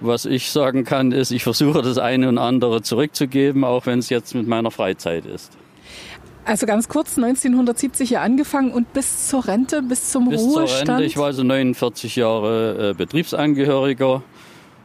was 0.00 0.26
ich 0.26 0.50
sagen 0.50 0.84
kann, 0.84 1.12
ist, 1.12 1.30
ich 1.30 1.42
versuche 1.42 1.80
das 1.82 1.98
eine 1.98 2.28
und 2.28 2.38
andere 2.38 2.82
zurückzugeben, 2.82 3.64
auch 3.64 3.86
wenn 3.86 3.98
es 3.98 4.10
jetzt 4.10 4.34
mit 4.34 4.46
meiner 4.46 4.70
Freizeit 4.70 5.24
ist. 5.24 5.56
Also 6.46 6.64
ganz 6.64 6.88
kurz, 6.88 7.18
1970 7.18 8.08
hier 8.08 8.20
angefangen 8.20 8.70
und 8.70 8.92
bis 8.92 9.26
zur 9.28 9.48
Rente, 9.48 9.82
bis 9.82 10.12
zum 10.12 10.28
bis 10.28 10.40
Ruhestand? 10.40 10.68
Bis 10.68 10.78
zur 10.78 10.88
Rente, 10.94 11.04
ich 11.04 11.16
war 11.16 11.26
also 11.26 11.42
49 11.42 12.14
Jahre 12.14 12.90
äh, 12.90 12.94
Betriebsangehöriger. 12.94 14.22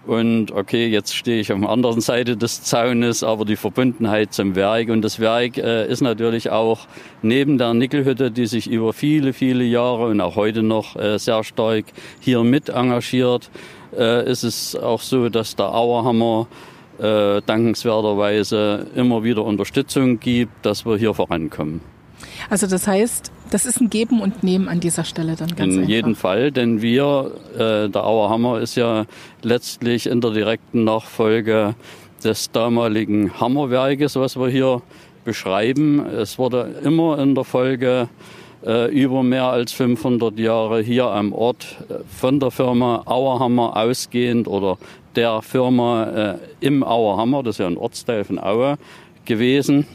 Und 0.08 0.52
okay, 0.52 0.88
jetzt 0.88 1.16
stehe 1.16 1.40
ich 1.40 1.54
auf 1.54 1.60
der 1.60 1.70
anderen 1.70 2.02
Seite 2.02 2.36
des 2.36 2.64
Zaunes, 2.64 3.24
aber 3.24 3.46
die 3.46 3.56
Verbundenheit 3.56 4.34
zum 4.34 4.56
Werk. 4.56 4.90
Und 4.90 5.04
das 5.04 5.20
Werk 5.20 5.60
äh, 5.60 5.88
ist 5.88 6.02
natürlich 6.02 6.50
auch 6.50 6.88
neben 7.22 7.60
der 7.60 7.76
Nickelhütte, 7.76 8.32
die 8.32 8.48
sich 8.48 8.68
über 8.68 8.94
viele, 8.94 9.32
viele 9.32 9.64
Jahre 9.64 10.08
und 10.08 10.20
auch 10.20 10.36
heute 10.36 10.64
noch 10.64 10.96
äh, 10.96 11.20
sehr 11.20 11.44
stark 11.44 11.86
hier 12.20 12.44
mit 12.44 12.70
engagiert, 12.70 13.52
äh, 13.96 14.28
ist 14.28 14.42
es 14.42 14.76
auch 14.76 15.02
so, 15.02 15.30
dass 15.30 15.56
der 15.56 15.76
Auerhammer 15.76 16.48
äh, 17.02 17.42
dankenswerterweise 17.46 18.88
immer 18.96 19.24
wieder 19.24 19.44
Unterstützung 19.44 20.20
gibt, 20.20 20.66
dass 20.66 20.86
wir 20.86 20.98
hier 20.98 21.14
vorankommen. 21.14 21.82
Also 22.50 22.68
das 22.68 22.88
heißt, 22.88 23.32
das 23.50 23.66
ist 23.66 23.82
ein 23.82 23.90
Geben 23.90 24.22
und 24.22 24.44
Nehmen 24.44 24.68
an 24.68 24.80
dieser 24.80 25.04
Stelle 25.04 25.36
dann 25.36 25.56
ganz 25.56 25.76
In 25.76 25.88
jedem 25.88 26.16
Fall, 26.16 26.52
denn 26.52 26.82
wir, 26.82 27.32
äh, 27.56 27.90
der 27.90 28.04
Auerhammer 28.04 28.60
ist 28.60 28.76
ja 28.76 29.06
letztlich 29.42 30.08
in 30.08 30.22
der 30.22 30.32
direkten 30.32 30.84
Nachfolge 30.84 31.76
des 32.24 32.52
damaligen 32.52 33.40
Hammerwerkes, 33.40 34.16
was 34.16 34.38
wir 34.38 34.48
hier 34.50 34.82
beschreiben. 35.26 36.06
Es 36.06 36.38
wurde 36.38 36.82
immer 36.84 37.20
in 37.20 37.36
der 37.36 37.44
Folge 37.44 38.10
über 38.64 39.24
mehr 39.24 39.46
als 39.46 39.72
500 39.72 40.38
Jahre 40.38 40.82
hier 40.82 41.06
am 41.06 41.34
Ort 41.34 41.78
äh, 41.90 41.96
von 42.08 42.40
der 42.40 42.52
Firma 42.52 43.04
Auerhammer 43.06 43.76
ausgehend 43.76 44.48
oder 44.48 44.78
der 45.16 45.42
Firma 45.42 46.04
äh, 46.04 46.38
im 46.60 46.84
Auerhammer, 46.84 47.44
das 47.44 47.56
ist 47.56 47.60
ja 47.60 47.68
ein 47.68 47.78
Ortsteil 47.78 48.24
von 48.24 48.40
Aue 48.40 48.78
gewesen, 49.26 49.86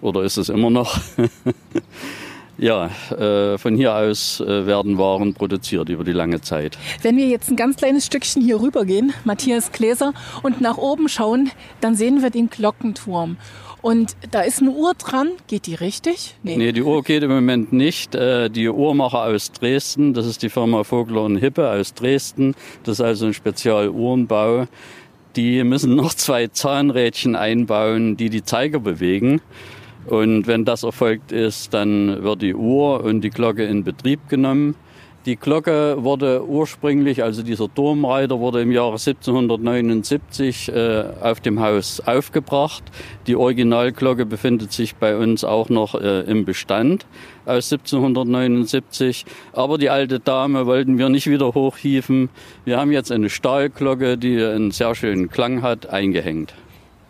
oder 0.00 0.22
ist 0.22 0.36
es 0.36 0.48
immer 0.48 0.70
noch? 0.70 0.98
ja, 2.58 2.90
äh, 3.10 3.58
von 3.58 3.74
hier 3.76 3.94
aus 3.94 4.40
äh, 4.40 4.66
werden 4.66 4.98
Waren 4.98 5.34
produziert 5.34 5.88
über 5.88 6.04
die 6.04 6.12
lange 6.12 6.40
Zeit. 6.40 6.76
Wenn 7.02 7.16
wir 7.16 7.26
jetzt 7.26 7.50
ein 7.50 7.56
ganz 7.56 7.76
kleines 7.76 8.06
Stückchen 8.06 8.42
hier 8.42 8.60
rübergehen, 8.60 9.14
Matthias 9.24 9.72
Gläser, 9.72 10.12
und 10.42 10.60
nach 10.60 10.76
oben 10.76 11.08
schauen, 11.08 11.50
dann 11.80 11.94
sehen 11.94 12.22
wir 12.22 12.30
den 12.30 12.50
Glockenturm. 12.50 13.38
Und 13.84 14.16
da 14.30 14.40
ist 14.40 14.62
eine 14.62 14.70
Uhr 14.70 14.94
dran. 14.94 15.32
Geht 15.46 15.66
die 15.66 15.74
richtig? 15.74 16.36
Nee. 16.42 16.56
nee, 16.56 16.72
die 16.72 16.82
Uhr 16.82 17.02
geht 17.02 17.22
im 17.22 17.30
Moment 17.30 17.74
nicht. 17.74 18.14
Äh, 18.14 18.48
die 18.48 18.70
Uhrmacher 18.70 19.24
aus 19.24 19.52
Dresden, 19.52 20.14
das 20.14 20.24
ist 20.24 20.42
die 20.42 20.48
Firma 20.48 20.84
Vogler 20.84 21.20
und 21.24 21.36
Hippe 21.36 21.70
aus 21.70 21.92
Dresden. 21.92 22.54
Das 22.84 22.94
ist 22.94 23.00
also 23.02 23.26
ein 23.26 23.34
Spezialuhrenbau. 23.34 24.68
Die 25.36 25.62
müssen 25.64 25.96
noch 25.96 26.14
zwei 26.14 26.46
Zahnrädchen 26.46 27.36
einbauen, 27.36 28.16
die 28.16 28.30
die 28.30 28.42
Zeiger 28.42 28.80
bewegen. 28.80 29.42
Und 30.06 30.46
wenn 30.46 30.64
das 30.64 30.82
erfolgt 30.82 31.30
ist, 31.30 31.74
dann 31.74 32.22
wird 32.22 32.40
die 32.40 32.54
Uhr 32.54 33.04
und 33.04 33.20
die 33.20 33.28
Glocke 33.28 33.66
in 33.66 33.84
Betrieb 33.84 34.30
genommen. 34.30 34.76
Die 35.26 35.36
Glocke 35.36 35.96
wurde 36.04 36.46
ursprünglich, 36.46 37.22
also 37.22 37.42
dieser 37.42 37.72
Turmreiter 37.72 38.40
wurde 38.40 38.60
im 38.60 38.70
Jahre 38.70 38.98
1779 38.98 40.68
äh, 40.68 41.04
auf 41.22 41.40
dem 41.40 41.60
Haus 41.60 42.00
aufgebracht. 42.00 42.82
Die 43.26 43.34
Originalglocke 43.34 44.26
befindet 44.26 44.72
sich 44.72 44.96
bei 44.96 45.16
uns 45.16 45.42
auch 45.42 45.70
noch 45.70 45.94
äh, 45.94 46.20
im 46.30 46.44
Bestand 46.44 47.06
aus 47.46 47.72
1779. 47.72 49.24
Aber 49.54 49.78
die 49.78 49.88
alte 49.88 50.20
Dame 50.20 50.66
wollten 50.66 50.98
wir 50.98 51.08
nicht 51.08 51.30
wieder 51.30 51.54
hochhieven. 51.54 52.28
Wir 52.66 52.78
haben 52.78 52.92
jetzt 52.92 53.10
eine 53.10 53.30
Stahlglocke, 53.30 54.18
die 54.18 54.38
einen 54.44 54.72
sehr 54.72 54.94
schönen 54.94 55.30
Klang 55.30 55.62
hat, 55.62 55.86
eingehängt. 55.86 56.52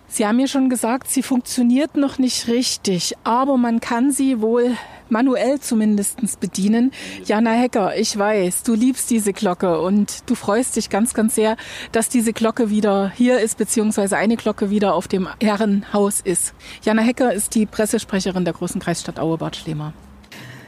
Sie 0.06 0.24
haben 0.24 0.36
mir 0.36 0.46
schon 0.46 0.70
gesagt, 0.70 1.08
sie 1.08 1.24
funktioniert 1.24 1.96
noch 1.96 2.20
nicht 2.20 2.46
richtig, 2.46 3.14
aber 3.24 3.56
man 3.56 3.80
kann 3.80 4.12
sie 4.12 4.40
wohl 4.40 4.76
manuell 5.14 5.60
zumindest 5.60 6.40
bedienen. 6.40 6.90
Jana 7.24 7.52
Hecker, 7.52 7.96
ich 7.96 8.18
weiß, 8.18 8.64
du 8.64 8.74
liebst 8.74 9.08
diese 9.10 9.32
Glocke 9.32 9.80
und 9.80 10.28
du 10.28 10.34
freust 10.34 10.74
dich 10.74 10.90
ganz, 10.90 11.14
ganz 11.14 11.36
sehr, 11.36 11.56
dass 11.92 12.08
diese 12.08 12.32
Glocke 12.32 12.68
wieder 12.68 13.10
hier 13.10 13.38
ist, 13.38 13.56
beziehungsweise 13.56 14.16
eine 14.16 14.36
Glocke 14.36 14.70
wieder 14.70 14.92
auf 14.92 15.06
dem 15.06 15.28
Herrenhaus 15.40 16.20
ist. 16.20 16.52
Jana 16.82 17.02
Hecker 17.02 17.32
ist 17.32 17.54
die 17.54 17.64
Pressesprecherin 17.64 18.44
der 18.44 18.54
großen 18.54 18.80
Kreisstadt 18.80 19.20
Aue-Bad 19.20 19.54
Schlema. 19.54 19.92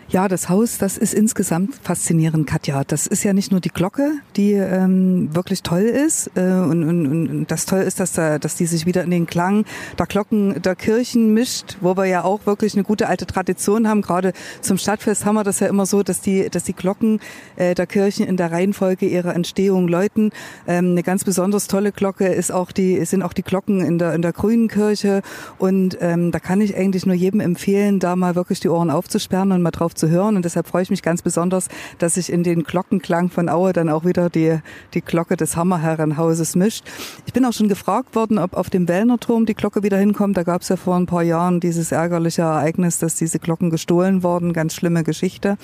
Ja, 0.09 0.29
das 0.29 0.49
Haus, 0.49 0.79
das 0.79 0.99
ist 0.99 1.15
insgesamt 1.15 1.75
faszinierend, 1.83 2.47
Katja. 2.47 2.85
Das 2.85 3.09
ist 3.09 3.25
ja 3.25 3.33
nicht 3.33 3.51
nur 3.51 3.59
die 3.59 3.71
Glocke, 3.71 4.13
die 4.37 4.53
ähm, 4.53 5.35
wirklich 5.35 5.65
toll 5.65 5.81
ist 5.83 6.31
äh, 6.37 6.43
und, 6.43 6.85
und, 6.85 7.07
und 7.07 7.47
das 7.49 7.67
toll 7.67 7.81
ist, 7.81 7.99
dass, 7.99 8.13
da, 8.13 8.39
dass 8.39 8.55
die 8.55 8.67
sich 8.67 8.87
wieder 8.87 9.03
in 9.03 9.11
den 9.11 9.27
Klang 9.27 9.65
der 9.99 10.07
Glocken 10.07 10.63
der 10.63 10.77
Kirchen 10.77 11.35
mischt, 11.35 11.77
wo 11.81 11.97
wir 11.97 12.05
ja 12.05 12.23
auch 12.23 12.47
wirklich 12.47 12.75
eine 12.75 12.85
gute 12.85 13.09
alte 13.09 13.27
Tradition 13.27 13.89
haben. 13.89 14.01
Gerade 14.01 14.33
zum 14.61 14.79
Stadtfest 14.79 15.25
haben 15.25 15.35
wir 15.35 15.43
das 15.43 15.59
ja 15.59 15.67
immer 15.67 15.87
so, 15.87 16.05
dass 16.05 16.21
die, 16.21 16.51
dass 16.51 16.63
die 16.63 16.75
Glocken 16.75 17.19
äh, 17.57 17.75
der 17.75 17.89
Kirchen 17.89 18.29
in 18.29 18.37
der 18.37 18.53
Reihenfolge 18.53 19.07
ihrer 19.07 19.35
Entstehung 19.35 19.89
läuten. 19.89 20.31
Ähm, 20.69 20.93
eine 20.93 21.03
ganz 21.03 21.25
besonders 21.25 21.67
tolle 21.67 21.91
Glocke 21.91 22.29
ist 22.29 22.53
auch 22.53 22.71
die, 22.71 23.05
sind 23.07 23.25
auch 23.25 23.33
die 23.33 23.43
Glocken 23.43 23.81
in 23.81 23.99
der, 23.99 24.15
in 24.15 24.23
der 24.23 24.33
Grünen 24.33 24.69
Kirche 24.69 25.23
und 25.59 25.99
ähm, 26.01 26.31
da 26.31 26.39
kann 26.39 26.61
ich 26.61 26.77
eigentlich 26.77 27.07
nur 27.07 27.17
jedem 27.17 27.41
empfehlen, 27.41 27.99
da 27.99 28.15
mal 28.15 28.37
wirklich 28.37 28.61
die 28.61 28.69
Ohren 28.69 28.91
aufzusperren 28.91 29.51
und 29.51 29.63
mal 29.63 29.73
drauf 29.73 29.96
zu 29.97 30.09
hören. 30.09 30.37
Und 30.37 30.45
deshalb 30.45 30.67
freue 30.67 30.83
ich 30.83 30.91
mich 30.91 31.03
ganz 31.03 31.23
besonders, 31.23 31.69
dass 31.99 32.15
sich 32.15 32.33
in 32.33 32.43
den 32.43 32.65
Glockenklang 32.65 33.31
von 33.31 33.49
Aue 33.49 33.73
dann 33.73 33.89
auch 33.89 34.05
wieder 34.05 34.31
die, 34.31 34.59
die 34.95 35.01
Glocke 35.01 35.37
des 35.37 35.57
Hammerherrenhauses 35.57 36.57
mischt. 36.57 36.85
Ich 37.27 37.33
bin 37.33 37.45
auch 37.45 37.53
schon 37.53 37.69
gefragt 37.69 38.15
worden, 38.15 38.39
ob 38.39 38.55
auf 38.55 38.71
dem 38.71 38.89
Wellnerturm 38.89 39.47
die 39.47 39.55
Glocke 39.55 39.83
wieder 39.83 39.99
hinkommt. 39.99 40.37
Da 40.37 40.43
gab 40.43 40.63
es 40.63 40.69
ja 40.69 40.77
vor 40.77 40.97
ein 40.97 41.07
paar 41.07 41.23
Jahren 41.23 41.61
dieses 41.61 41.93
ärgerliche 41.93 42.43
Ereignis, 42.43 42.99
dass 42.99 43.15
diese 43.15 43.39
Glocken 43.39 43.71
gestohlen 43.71 44.23
wurden. 44.23 44.53
Ganz 44.53 44.75
schlimme 44.75 45.05
Geschichte. 45.05 45.57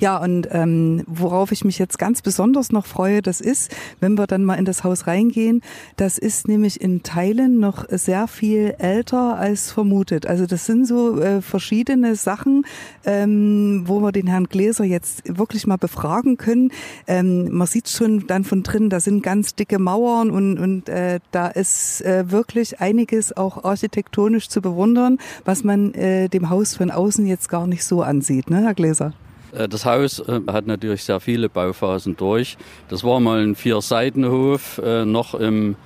Ja, 0.00 0.16
und 0.16 0.48
ähm, 0.50 1.04
worauf 1.06 1.52
ich 1.52 1.62
mich 1.62 1.78
jetzt 1.78 1.98
ganz 1.98 2.22
besonders 2.22 2.72
noch 2.72 2.86
freue, 2.86 3.20
das 3.20 3.42
ist, 3.42 3.76
wenn 4.00 4.16
wir 4.16 4.26
dann 4.26 4.44
mal 4.44 4.54
in 4.54 4.64
das 4.64 4.82
Haus 4.82 5.06
reingehen, 5.06 5.60
das 5.96 6.16
ist 6.16 6.48
nämlich 6.48 6.80
in 6.80 7.02
Teilen 7.02 7.60
noch 7.60 7.84
sehr 7.90 8.26
viel 8.26 8.74
älter 8.78 9.36
als 9.36 9.70
vermutet. 9.70 10.26
Also 10.26 10.46
das 10.46 10.64
sind 10.64 10.86
so 10.86 11.20
äh, 11.20 11.42
verschiedene 11.42 12.16
Sachen, 12.16 12.64
ähm, 13.04 13.82
wo 13.84 14.00
wir 14.00 14.10
den 14.10 14.26
Herrn 14.26 14.44
Gläser 14.44 14.84
jetzt 14.84 15.22
wirklich 15.26 15.66
mal 15.66 15.76
befragen 15.76 16.38
können. 16.38 16.72
Ähm, 17.06 17.52
man 17.52 17.66
sieht 17.66 17.90
schon 17.90 18.26
dann 18.26 18.44
von 18.44 18.62
drin, 18.62 18.88
da 18.88 19.00
sind 19.00 19.22
ganz 19.22 19.54
dicke 19.54 19.78
Mauern 19.78 20.30
und, 20.30 20.58
und 20.58 20.88
äh, 20.88 21.20
da 21.30 21.48
ist 21.48 22.00
äh, 22.06 22.30
wirklich 22.30 22.80
einiges 22.80 23.36
auch 23.36 23.64
architektonisch 23.64 24.48
zu 24.48 24.62
bewundern, 24.62 25.18
was 25.44 25.62
man 25.62 25.92
äh, 25.92 26.30
dem 26.30 26.48
Haus 26.48 26.74
von 26.74 26.90
außen 26.90 27.26
jetzt 27.26 27.50
gar 27.50 27.66
nicht 27.66 27.84
so 27.84 28.02
ansieht, 28.02 28.48
ne, 28.48 28.62
Herr 28.62 28.72
Gläser? 28.72 29.12
Äh, 29.52 29.68
das 29.68 29.84
Haus 29.84 30.18
äh, 30.20 30.40
hat 30.48 30.66
natürlich 30.66 31.04
sehr 31.04 31.20
viele 31.20 31.48
Bauphasen 31.48 32.16
durch. 32.16 32.56
Das 32.88 33.04
war 33.04 33.20
mal 33.20 33.42
ein 33.42 33.54
Vier-Seitenhof, 33.54 34.78
äh, 34.84 35.04
noch 35.04 35.34
im 35.34 35.76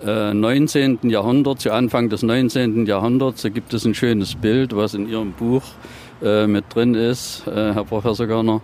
19. 0.00 1.10
Jahrhundert, 1.10 1.60
zu 1.60 1.72
Anfang 1.72 2.08
des 2.08 2.22
19. 2.22 2.86
Jahrhunderts. 2.86 3.42
Da 3.42 3.48
gibt 3.48 3.74
es 3.74 3.84
ein 3.84 3.94
schönes 3.94 4.36
Bild, 4.36 4.76
was 4.76 4.94
in 4.94 5.08
Ihrem 5.08 5.32
Buch 5.32 5.64
mit 6.20 6.66
drin 6.72 6.94
ist, 6.94 7.42
Herr 7.46 7.82
Professor 7.82 8.28
Görner. 8.28 8.60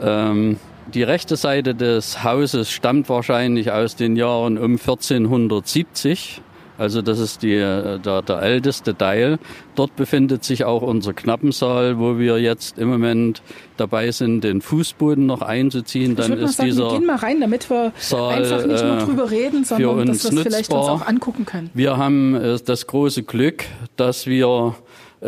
Ähm, 0.00 0.56
die 0.94 1.02
rechte 1.02 1.36
Seite 1.36 1.74
des 1.74 2.24
Hauses 2.24 2.70
stammt 2.70 3.10
wahrscheinlich 3.10 3.72
aus 3.72 3.94
den 3.94 4.16
Jahren 4.16 4.56
um 4.56 4.78
1470 4.78 6.40
Also 6.78 7.02
das 7.02 7.18
ist 7.18 7.42
die, 7.42 7.56
der, 7.56 7.98
der 7.98 8.42
älteste 8.42 8.96
Teil. 8.96 9.38
Dort 9.74 9.96
befindet 9.96 10.44
sich 10.44 10.64
auch 10.64 10.82
unser 10.82 11.12
Knappensaal, 11.12 11.98
wo 11.98 12.18
wir 12.18 12.38
jetzt 12.38 12.78
im 12.78 12.88
Moment 12.88 13.42
dabei 13.76 14.12
sind, 14.12 14.44
den 14.44 14.60
Fußboden 14.60 15.26
noch 15.26 15.42
einzuziehen. 15.42 16.14
Dann 16.14 16.34
ich 16.34 16.38
ist 16.38 16.56
sagen, 16.56 16.70
dieser 16.70 16.84
wir 16.84 16.98
gehen 16.98 17.06
mal 17.06 17.16
rein, 17.16 17.40
damit 17.40 17.68
wir 17.68 17.92
Saal, 17.98 18.42
einfach 18.42 18.64
nicht 18.64 18.84
nur 18.84 18.98
drüber 18.98 19.30
reden, 19.30 19.64
sondern 19.64 20.06
dass 20.06 20.30
wir 20.30 20.38
es 20.38 20.46
vielleicht 20.46 20.72
uns 20.72 20.86
auch 20.86 21.06
angucken 21.06 21.44
können. 21.44 21.70
Wir 21.74 21.96
haben 21.96 22.36
äh, 22.36 22.58
das 22.64 22.86
große 22.86 23.24
Glück, 23.24 23.64
dass 23.96 24.26
wir 24.26 24.76
äh, 25.20 25.24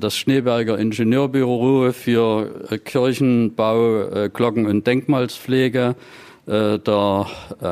das 0.00 0.16
Schneeberger 0.16 0.78
Ingenieurbüro 0.78 1.92
für 1.92 2.68
äh, 2.70 2.78
Kirchenbau, 2.78 4.28
Glocken- 4.32 4.66
und 4.66 4.86
Denkmalspflege. 4.86 5.94
Der 6.46 7.26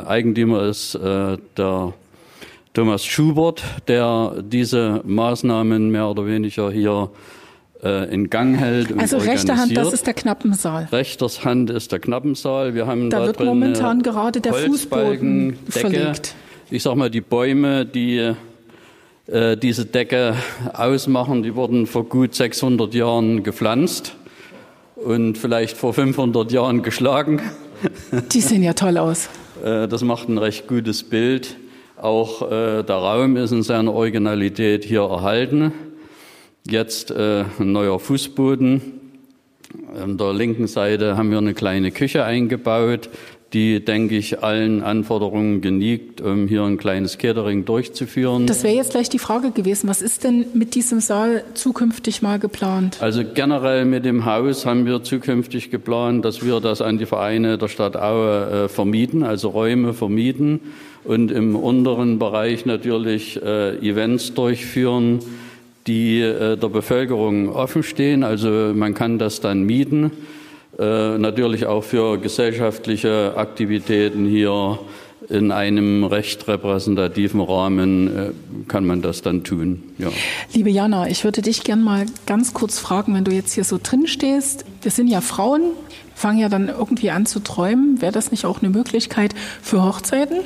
Eigentümer 0.06 0.62
ist 0.62 0.94
der 0.94 1.92
Thomas 2.74 3.04
Schubert, 3.04 3.62
der 3.88 4.42
diese 4.42 5.02
Maßnahmen 5.04 5.90
mehr 5.90 6.08
oder 6.08 6.26
weniger 6.26 6.70
hier 6.70 7.10
in 8.12 8.30
Gang 8.30 8.56
hält. 8.56 8.92
Und 8.92 9.00
also 9.00 9.16
rechte 9.16 9.56
Hand, 9.56 9.76
das 9.76 9.92
ist 9.92 10.06
der 10.06 10.14
Knappensaal. 10.14 10.88
Rechter 10.92 11.26
Hand 11.44 11.68
ist 11.68 11.90
der 11.90 11.98
Knappensaal. 11.98 12.74
Wir 12.74 12.86
haben 12.86 13.10
da, 13.10 13.18
da 13.18 13.26
wird 13.26 13.40
momentan 13.40 14.02
gerade 14.02 14.40
der 14.40 14.54
Fußboden 14.54 15.58
verlegt. 15.68 16.36
Ich 16.70 16.84
sag 16.84 16.94
mal, 16.94 17.10
die 17.10 17.20
Bäume, 17.20 17.84
die 17.84 18.34
äh, 19.26 19.56
diese 19.56 19.86
Decke 19.86 20.34
ausmachen. 20.72 21.42
Die 21.42 21.54
wurden 21.54 21.86
vor 21.86 22.04
gut 22.04 22.34
600 22.34 22.92
Jahren 22.92 23.42
gepflanzt 23.42 24.14
und 24.96 25.38
vielleicht 25.38 25.76
vor 25.76 25.94
500 25.94 26.50
Jahren 26.50 26.82
geschlagen. 26.82 27.40
Die 28.32 28.40
sehen 28.40 28.62
ja 28.62 28.72
toll 28.72 28.98
aus. 28.98 29.28
Äh, 29.64 29.86
das 29.86 30.02
macht 30.02 30.28
ein 30.28 30.38
recht 30.38 30.66
gutes 30.66 31.04
Bild. 31.04 31.56
Auch 32.02 32.42
äh, 32.42 32.82
der 32.82 32.96
Raum 32.96 33.36
ist 33.36 33.52
in 33.52 33.62
seiner 33.62 33.94
Originalität 33.94 34.82
hier 34.84 35.02
erhalten. 35.02 35.72
Jetzt 36.68 37.12
äh, 37.12 37.44
ein 37.60 37.70
neuer 37.70 38.00
Fußboden. 38.00 38.82
An 40.02 40.18
der 40.18 40.32
linken 40.32 40.66
Seite 40.66 41.16
haben 41.16 41.30
wir 41.30 41.38
eine 41.38 41.54
kleine 41.54 41.92
Küche 41.92 42.24
eingebaut 42.24 43.08
die, 43.52 43.84
denke 43.84 44.16
ich, 44.16 44.42
allen 44.42 44.82
Anforderungen 44.82 45.60
geniegt, 45.60 46.20
um 46.22 46.48
hier 46.48 46.62
ein 46.62 46.78
kleines 46.78 47.18
Catering 47.18 47.66
durchzuführen. 47.66 48.46
Das 48.46 48.64
wäre 48.64 48.74
jetzt 48.74 48.92
gleich 48.92 49.10
die 49.10 49.18
Frage 49.18 49.50
gewesen. 49.50 49.88
Was 49.88 50.00
ist 50.00 50.24
denn 50.24 50.46
mit 50.54 50.74
diesem 50.74 51.00
Saal 51.00 51.44
zukünftig 51.52 52.22
mal 52.22 52.38
geplant? 52.38 52.98
Also 53.00 53.22
generell 53.24 53.84
mit 53.84 54.06
dem 54.06 54.24
Haus 54.24 54.64
haben 54.64 54.86
wir 54.86 55.02
zukünftig 55.02 55.70
geplant, 55.70 56.24
dass 56.24 56.44
wir 56.44 56.60
das 56.60 56.80
an 56.80 56.96
die 56.96 57.06
Vereine 57.06 57.58
der 57.58 57.68
Stadt 57.68 57.96
Aue 57.96 58.64
äh, 58.64 58.68
vermieten, 58.68 59.22
also 59.22 59.50
Räume 59.50 59.92
vermieten 59.92 60.60
und 61.04 61.30
im 61.30 61.54
unteren 61.54 62.18
Bereich 62.18 62.64
natürlich 62.64 63.40
äh, 63.42 63.76
Events 63.78 64.32
durchführen, 64.32 65.18
die 65.86 66.20
äh, 66.20 66.56
der 66.56 66.68
Bevölkerung 66.68 67.50
offen 67.50 67.82
stehen. 67.82 68.22
Also 68.22 68.72
man 68.74 68.94
kann 68.94 69.18
das 69.18 69.40
dann 69.40 69.64
mieten 69.64 70.10
äh, 70.82 71.18
natürlich 71.18 71.66
auch 71.66 71.84
für 71.84 72.18
gesellschaftliche 72.18 73.34
Aktivitäten 73.36 74.26
hier 74.26 74.80
in 75.28 75.52
einem 75.52 76.02
recht 76.02 76.48
repräsentativen 76.48 77.40
Rahmen 77.40 78.16
äh, 78.16 78.30
kann 78.66 78.84
man 78.84 79.00
das 79.00 79.22
dann 79.22 79.44
tun. 79.44 79.84
Ja. 79.98 80.08
Liebe 80.52 80.70
Jana, 80.70 81.08
ich 81.08 81.22
würde 81.22 81.40
dich 81.40 81.62
gern 81.62 81.84
mal 81.84 82.06
ganz 82.26 82.52
kurz 82.52 82.80
fragen, 82.80 83.14
wenn 83.14 83.22
du 83.22 83.30
jetzt 83.30 83.52
hier 83.52 83.62
so 83.62 83.78
drin 83.80 84.08
stehst. 84.08 84.64
Wir 84.82 84.90
sind 84.90 85.06
ja 85.06 85.20
Frauen, 85.20 85.62
fangen 86.16 86.38
ja 86.38 86.48
dann 86.48 86.68
irgendwie 86.68 87.10
an 87.10 87.26
zu 87.26 87.38
träumen. 87.38 88.02
Wäre 88.02 88.12
das 88.12 88.32
nicht 88.32 88.44
auch 88.44 88.60
eine 88.60 88.70
Möglichkeit 88.70 89.34
für 89.62 89.84
Hochzeiten? 89.84 90.38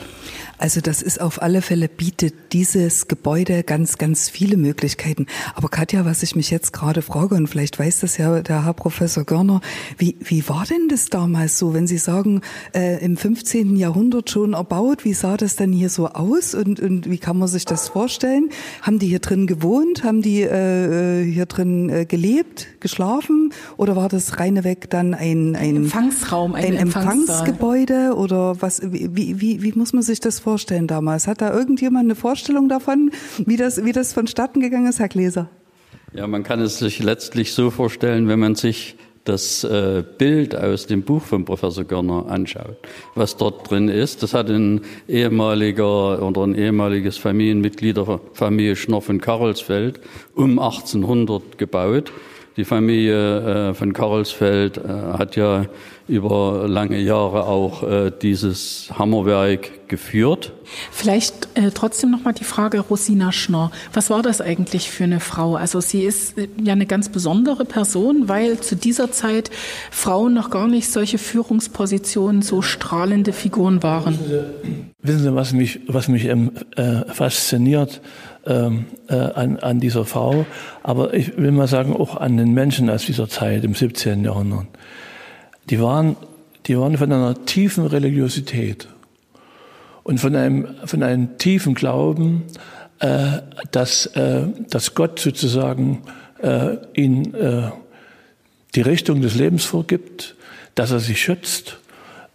Also 0.59 0.81
das 0.81 1.03
ist 1.03 1.21
auf 1.21 1.43
alle 1.43 1.61
Fälle 1.61 1.89
bietet 1.89 2.35
dieses 2.53 3.09
Gebäude 3.09 3.63
ganz, 3.63 3.99
ganz 3.99 4.31
viele 4.31 4.57
Möglichkeiten. 4.57 5.27
Aber 5.55 5.69
Katja, 5.69 6.07
was 6.07 6.23
ich 6.23 6.35
mich 6.35 6.51
jetzt 6.51 6.73
gerade 6.73 7.03
frage, 7.03 7.35
und 7.35 7.49
vielleicht 7.49 7.79
weiß 7.79 8.01
das 8.01 8.17
ja 8.17 8.41
der 8.41 8.65
Herr 8.65 8.73
Professor 8.73 9.25
Görner, 9.25 9.61
wie, 9.99 10.17
wie 10.21 10.49
war 10.49 10.65
denn 10.65 10.89
das 10.89 11.07
damals 11.07 11.59
so, 11.59 11.75
wenn 11.75 11.87
Sie 11.87 11.99
sagen, 11.99 12.41
äh, 12.75 13.05
im 13.05 13.19
15. 13.19 13.77
Jahrhundert 13.77 14.31
schon 14.31 14.55
erbaut, 14.55 15.05
wie 15.05 15.13
sah 15.13 15.37
das 15.37 15.57
dann 15.57 15.73
hier 15.73 15.91
so 15.91 16.09
aus 16.09 16.55
und, 16.55 16.81
und 16.81 17.11
wie 17.11 17.19
kann 17.19 17.39
man 17.39 17.49
sich 17.49 17.67
das 17.67 17.89
vorstellen? 17.89 18.49
Haben 18.81 18.99
die 18.99 19.09
hier 19.09 19.19
drin 19.19 19.47
gewohnt? 19.47 20.05
Haben 20.05 20.23
die 20.23 20.41
äh, 20.41 21.23
hier 21.31 21.47
drin 21.47 21.91
äh, 21.91 22.07
gelebt, 22.07 22.69
geschlafen? 22.81 23.53
Oder 23.77 23.95
war 23.95 24.09
das 24.09 24.41
reineweg 24.41 24.89
dann 24.89 25.13
ein, 25.13 25.55
ein, 25.55 25.77
Empfangsraum, 25.77 26.55
ein, 26.55 26.65
ein 26.65 26.77
Empfangsgebäude? 26.77 28.15
Oder 28.17 28.63
was, 28.63 28.81
wie, 28.83 29.11
wie, 29.41 29.63
wie 29.63 29.73
muss 29.73 29.93
man 29.93 30.03
sich 30.03 30.21
das 30.21 30.41
vorstellen 30.41 30.46
damals? 30.87 31.26
Hat 31.26 31.41
da 31.41 31.53
irgendjemand 31.53 32.05
eine 32.05 32.14
Vorstellung 32.14 32.68
davon, 32.68 33.11
wie 33.44 33.57
das, 33.57 33.85
wie 33.85 33.92
das 33.92 34.12
vonstatten 34.12 34.61
gegangen 34.61 34.87
ist, 34.87 34.99
Herr 34.99 35.09
Gläser? 35.09 35.49
Ja, 36.14 36.27
man 36.27 36.44
kann 36.44 36.61
es 36.61 36.79
sich 36.79 37.03
letztlich 37.03 37.53
so 37.53 37.70
vorstellen, 37.70 38.29
wenn 38.29 38.38
man 38.38 38.55
sich 38.55 38.97
das 39.25 39.64
äh, 39.64 40.05
Bild 40.18 40.55
aus 40.55 40.87
dem 40.87 41.03
Buch 41.03 41.23
von 41.23 41.44
Professor 41.44 41.85
Görner 41.85 42.27
anschaut, 42.29 42.77
was 43.14 43.37
dort 43.37 43.70
drin 43.70 43.88
ist. 43.88 44.23
Das 44.23 44.35
hat 44.35 44.49
ein 44.49 44.83
ehemaliger 45.09 46.23
oder 46.23 46.44
ein 46.44 46.55
ehemaliges 46.55 47.18
Familienmitglied 47.18 47.97
der 47.97 48.20
Familie 48.33 48.77
Schnorr 48.77 49.03
von 49.03 49.20
Karolsfeld 49.20 50.01
um 50.35 50.59
1800 50.59 51.59
gebaut. 51.59 52.12
Die 52.57 52.64
Familie 52.64 53.69
äh, 53.71 53.75
von 53.75 53.92
Karolsfeld 53.92 54.79
äh, 54.79 54.88
hat 55.19 55.37
ja 55.37 55.66
über 56.09 56.66
lange 56.69 56.99
Jahre 56.99 57.45
auch 57.45 57.83
äh, 57.83 58.11
dieses 58.11 58.88
Hammerwerk 58.97 59.88
geführt. 59.88 60.53
Vielleicht 60.90 61.49
äh, 61.55 61.71
trotzdem 61.71 62.11
noch 62.12 62.25
mal 62.25 62.33
die 62.33 62.45
Frage 62.45 62.81
Rosina 62.81 63.31
Schnorr. 63.31 63.73
Was 63.92 64.09
war 64.09 64.23
das 64.23 64.40
eigentlich 64.40 64.90
für 64.90 65.05
eine 65.05 65.21
Frau? 65.21 65.57
Also 65.57 65.81
sie 65.81 66.05
ist 66.05 66.38
äh, 66.38 66.49
ja 66.62 66.73
eine 66.73 66.87
ganz 66.87 67.11
besondere 67.11 67.66
Person, 67.66 68.29
weil 68.29 68.59
zu 68.61 68.75
dieser 68.75 69.11
Zeit 69.11 69.51
Frauen 69.90 70.33
noch 70.33 70.49
gar 70.49 70.66
nicht 70.66 70.90
solche 70.90 71.19
Führungspositionen, 71.19 72.40
so 72.40 72.62
strahlende 72.62 73.33
Figuren 73.35 73.83
waren. 73.83 74.19
Wissen 75.03 75.23
Sie, 75.23 75.35
was 75.35 75.53
mich, 75.53 75.81
was 75.88 76.09
mich 76.09 76.25
ähm, 76.25 76.53
äh, 76.77 77.05
fasziniert? 77.12 78.01
Ähm, 78.46 78.87
äh, 79.09 79.14
an, 79.14 79.59
an 79.59 79.80
dieser 79.80 80.04
Frau, 80.04 80.46
aber 80.82 81.14
ich 81.14 81.37
will 81.37 81.52
mal 81.52 81.68
sagen, 81.68 81.94
auch 81.94 82.16
an 82.16 82.37
den 82.37 82.52
Menschen 82.52 82.88
aus 82.90 83.06
dieser 83.06 83.28
Zeit 83.28 83.64
im 83.64 83.74
17. 83.74 84.24
Jahrhundert. 84.24 84.66
Die 85.68 85.80
waren, 85.80 86.16
die 86.66 86.78
waren 86.78 86.96
von 86.96 87.12
einer 87.12 87.44
tiefen 87.44 87.87
Religiosität 87.87 88.88
und 90.02 90.18
von 90.18 90.37
einem, 90.37 90.68
von 90.85 91.02
einem 91.02 91.38
tiefen 91.38 91.74
Glauben, 91.74 92.44
äh, 93.00 93.38
dass, 93.72 94.06
äh, 94.06 94.46
dass 94.70 94.94
Gott 94.94 95.18
sozusagen 95.18 96.02
äh, 96.40 96.76
ihnen 96.94 97.35
äh, 97.35 97.70
die 98.74 98.82
Richtung 98.82 99.22
des 99.22 99.35
Lebens 99.35 99.64
vorgibt, 99.64 100.37
dass 100.74 100.92
er 100.92 101.00
sie 101.00 101.16
schützt 101.16 101.78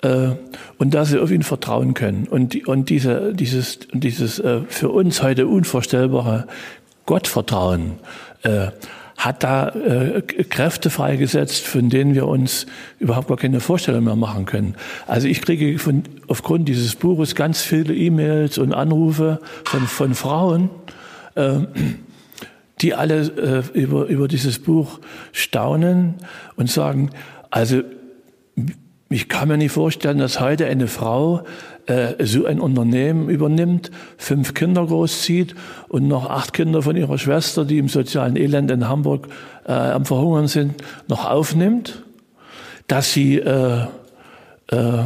und 0.04 0.94
dass 0.94 1.10
sie 1.10 1.20
auf 1.20 1.32
ihn 1.32 1.44
vertrauen 1.44 1.94
können. 1.94 2.28
Und, 2.28 2.68
und 2.68 2.90
diese, 2.90 3.34
dieses, 3.34 3.80
dieses 3.94 4.40
äh, 4.40 4.62
für 4.68 4.90
uns 4.90 5.22
heute 5.22 5.48
unvorstellbare 5.48 6.48
Gottvertrauen 7.06 8.00
äh, 8.44 8.68
hat 9.18 9.44
da 9.44 9.70
äh, 9.70 10.22
Kräfte 10.22 10.90
freigesetzt, 10.90 11.68
von 11.68 11.90
denen 11.90 12.16
wir 12.16 12.28
uns 12.28 12.66
überhaupt 12.98 13.28
gar 13.28 13.38
keine 13.38 13.60
Vorstellung 13.60 14.06
mehr 14.06 14.16
machen 14.16 14.46
können. 14.46 14.76
Also 15.06 15.28
ich 15.28 15.44
kriege 15.44 15.78
von, 15.78 16.04
aufgrund 16.28 16.68
dieses 16.68 16.96
Buches 16.96 17.36
ganz 17.36 17.62
viele 17.62 17.94
E-Mails 17.94 18.58
und 18.58 18.74
Anrufe 18.74 19.40
von, 19.66 19.82
von 19.82 20.16
Frauen, 20.16 20.72
äh, 21.36 21.60
die 22.82 22.96
alle 22.96 23.64
äh, 23.76 23.80
über, 23.80 24.06
über 24.08 24.28
dieses 24.28 24.58
Buch 24.58 25.00
staunen 25.34 26.16
und 26.56 26.72
sagen, 26.72 27.12
also 27.52 27.84
ich 29.12 29.28
kann 29.28 29.50
mir 29.50 29.58
nicht 29.58 29.72
vorstellen, 29.72 30.18
dass 30.18 30.40
heute 30.40 30.66
eine 30.66 30.88
Frau 30.88 31.44
äh, 31.86 32.26
so 32.26 32.46
ein 32.46 32.60
Unternehmen 32.60 33.30
übernimmt, 33.30 33.92
fünf 34.18 34.54
Kinder 34.54 34.86
großzieht 34.86 35.56
und 35.90 36.08
noch 36.08 36.30
acht 36.30 36.54
Kinder 36.54 36.82
von 36.82 36.96
ihrer 36.96 37.18
Schwester, 37.18 37.66
die 37.66 37.78
im 37.78 37.90
sozialen 37.90 38.38
Elend 38.38 38.72
in 38.72 38.88
Hamburg 38.88 39.28
äh, 39.66 39.74
am 39.74 40.06
Verhungern 40.06 40.48
sind, 40.48 40.76
noch 41.08 41.30
aufnimmt, 41.30 42.04
dass 42.88 43.12
sie 43.12 43.40
äh, 43.40 43.86
äh, 44.68 45.04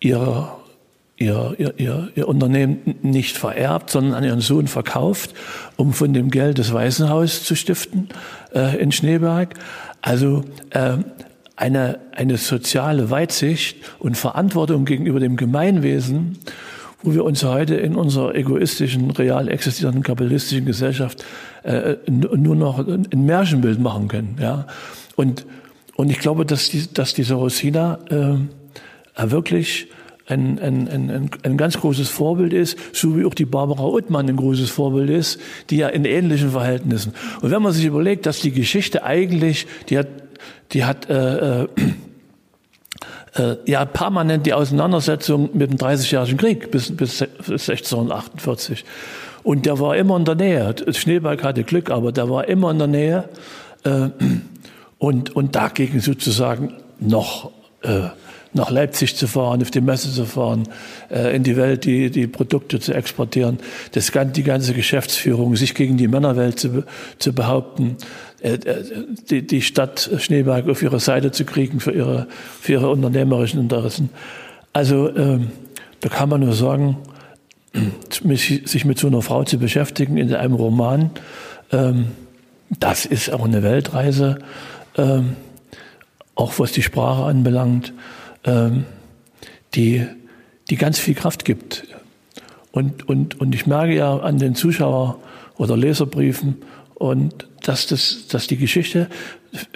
ihr, 0.00 0.48
ihr, 1.16 1.54
ihr, 1.58 2.08
ihr 2.14 2.28
Unternehmen 2.28 2.96
nicht 3.02 3.38
vererbt, 3.38 3.90
sondern 3.90 4.14
an 4.14 4.24
ihren 4.24 4.40
Sohn 4.40 4.66
verkauft, 4.66 5.34
um 5.76 5.92
von 5.92 6.12
dem 6.12 6.30
Geld 6.30 6.58
das 6.58 6.72
Waisenhaus 6.72 7.44
zu 7.44 7.54
stiften 7.54 8.08
äh, 8.54 8.76
in 8.78 8.92
Schneeberg. 8.92 9.54
Also 10.02 10.44
äh, 10.70 10.98
eine, 11.56 12.00
eine 12.12 12.36
soziale 12.36 13.10
Weitsicht 13.10 13.76
und 13.98 14.16
Verantwortung 14.16 14.84
gegenüber 14.84 15.20
dem 15.20 15.36
Gemeinwesen, 15.36 16.38
wo 17.02 17.14
wir 17.14 17.24
uns 17.24 17.42
heute 17.44 17.74
in 17.74 17.96
unserer 17.96 18.34
egoistischen, 18.34 19.10
real 19.10 19.48
existierenden 19.48 20.02
kapitalistischen 20.02 20.66
Gesellschaft 20.66 21.24
äh, 21.64 21.96
nur 22.08 22.56
noch 22.56 22.86
ein 22.86 23.26
Märchenbild 23.26 23.80
machen 23.80 24.08
können. 24.08 24.36
Ja? 24.40 24.66
Und, 25.16 25.46
und 25.96 26.10
ich 26.10 26.20
glaube, 26.20 26.46
dass, 26.46 26.70
die, 26.70 26.92
dass 26.92 27.14
diese 27.14 27.34
Rosina 27.34 27.98
äh, 28.08 29.30
wirklich 29.30 29.88
ein, 30.28 30.58
ein, 30.60 30.88
ein, 30.88 31.30
ein 31.42 31.56
ganz 31.56 31.78
großes 31.78 32.08
Vorbild 32.08 32.52
ist, 32.52 32.78
so 32.92 33.18
wie 33.18 33.24
auch 33.24 33.34
die 33.34 33.44
Barbara 33.44 33.84
Uttmann 33.84 34.28
ein 34.28 34.36
großes 34.36 34.70
Vorbild 34.70 35.10
ist, 35.10 35.40
die 35.70 35.76
ja 35.76 35.88
in 35.88 36.04
ähnlichen 36.04 36.50
Verhältnissen. 36.50 37.12
Und 37.40 37.50
wenn 37.50 37.62
man 37.62 37.72
sich 37.72 37.84
überlegt, 37.84 38.26
dass 38.26 38.40
die 38.40 38.52
Geschichte 38.52 39.02
eigentlich, 39.02 39.66
die 39.88 39.98
hat, 39.98 40.06
die 40.72 40.84
hat 40.84 41.08
äh, 41.08 41.62
äh, 41.62 41.68
äh, 43.34 43.56
ja 43.66 43.84
permanent 43.84 44.46
die 44.46 44.54
Auseinandersetzung 44.54 45.50
mit 45.52 45.70
dem 45.70 45.78
30-jährigen 45.78 46.38
Krieg 46.38 46.70
bis, 46.70 46.94
bis 46.94 47.22
1648. 47.22 48.84
Und 49.42 49.66
der 49.66 49.80
war 49.80 49.96
immer 49.96 50.16
in 50.16 50.24
der 50.24 50.36
Nähe. 50.36 50.74
Schneeberg 50.92 51.42
hatte 51.42 51.64
Glück, 51.64 51.90
aber 51.90 52.12
der 52.12 52.30
war 52.30 52.48
immer 52.48 52.70
in 52.70 52.78
der 52.78 52.86
Nähe. 52.86 53.28
Äh, 53.84 54.08
und, 54.98 55.34
und 55.34 55.56
dagegen 55.56 56.00
sozusagen 56.00 56.74
noch 57.00 57.50
äh, 57.82 58.08
nach 58.54 58.70
Leipzig 58.70 59.16
zu 59.16 59.26
fahren, 59.26 59.62
auf 59.62 59.70
die 59.70 59.80
Messe 59.80 60.12
zu 60.12 60.24
fahren, 60.24 60.68
äh, 61.10 61.34
in 61.34 61.42
die 61.42 61.56
Welt 61.56 61.84
die, 61.84 62.10
die 62.10 62.26
Produkte 62.26 62.80
zu 62.80 62.92
exportieren, 62.92 63.58
das, 63.92 64.12
die 64.12 64.42
ganze 64.42 64.74
Geschäftsführung, 64.74 65.56
sich 65.56 65.74
gegen 65.74 65.96
die 65.96 66.08
Männerwelt 66.08 66.58
zu, 66.58 66.84
zu 67.18 67.32
behaupten, 67.32 67.96
äh, 68.42 68.54
äh, 68.54 68.84
die, 69.30 69.46
die 69.46 69.62
Stadt 69.62 70.10
Schneeberg 70.18 70.68
auf 70.68 70.82
ihre 70.82 71.00
Seite 71.00 71.30
zu 71.30 71.44
kriegen 71.44 71.80
für 71.80 71.92
ihre, 71.92 72.26
für 72.60 72.72
ihre 72.72 72.90
unternehmerischen 72.90 73.60
Interessen. 73.60 74.10
Also 74.72 75.14
ähm, 75.16 75.50
da 76.00 76.08
kann 76.08 76.28
man 76.28 76.40
nur 76.40 76.54
sagen, 76.54 76.98
sich 78.10 78.84
mit 78.84 78.98
so 78.98 79.06
einer 79.06 79.22
Frau 79.22 79.44
zu 79.44 79.58
beschäftigen 79.58 80.18
in 80.18 80.34
einem 80.34 80.54
Roman, 80.54 81.10
ähm, 81.70 82.06
das 82.80 83.06
ist 83.06 83.32
auch 83.32 83.44
eine 83.44 83.62
Weltreise, 83.62 84.38
ähm, 84.96 85.36
auch 86.34 86.58
was 86.58 86.72
die 86.72 86.82
Sprache 86.82 87.24
anbelangt, 87.24 87.92
die, 89.74 90.06
die 90.70 90.76
ganz 90.76 90.98
viel 90.98 91.14
Kraft 91.14 91.44
gibt. 91.44 91.86
Und, 92.72 93.08
und, 93.08 93.40
und 93.40 93.54
ich 93.54 93.66
merke 93.66 93.94
ja 93.94 94.16
an 94.16 94.38
den 94.38 94.54
Zuschauer- 94.54 95.18
oder 95.58 95.76
Leserbriefen, 95.76 96.62
und 96.94 97.46
dass, 97.62 97.86
das, 97.86 98.26
dass 98.28 98.46
die 98.46 98.56
Geschichte 98.56 99.08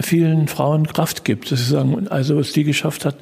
vielen 0.01 0.47
Frauen 0.47 0.87
Kraft 0.87 1.23
gibt. 1.25 1.51
Dass 1.51 1.59
sie 1.59 1.71
sagen, 1.71 2.07
also 2.07 2.37
was 2.37 2.51
die 2.51 2.63
geschafft 2.63 3.05
hat, 3.05 3.15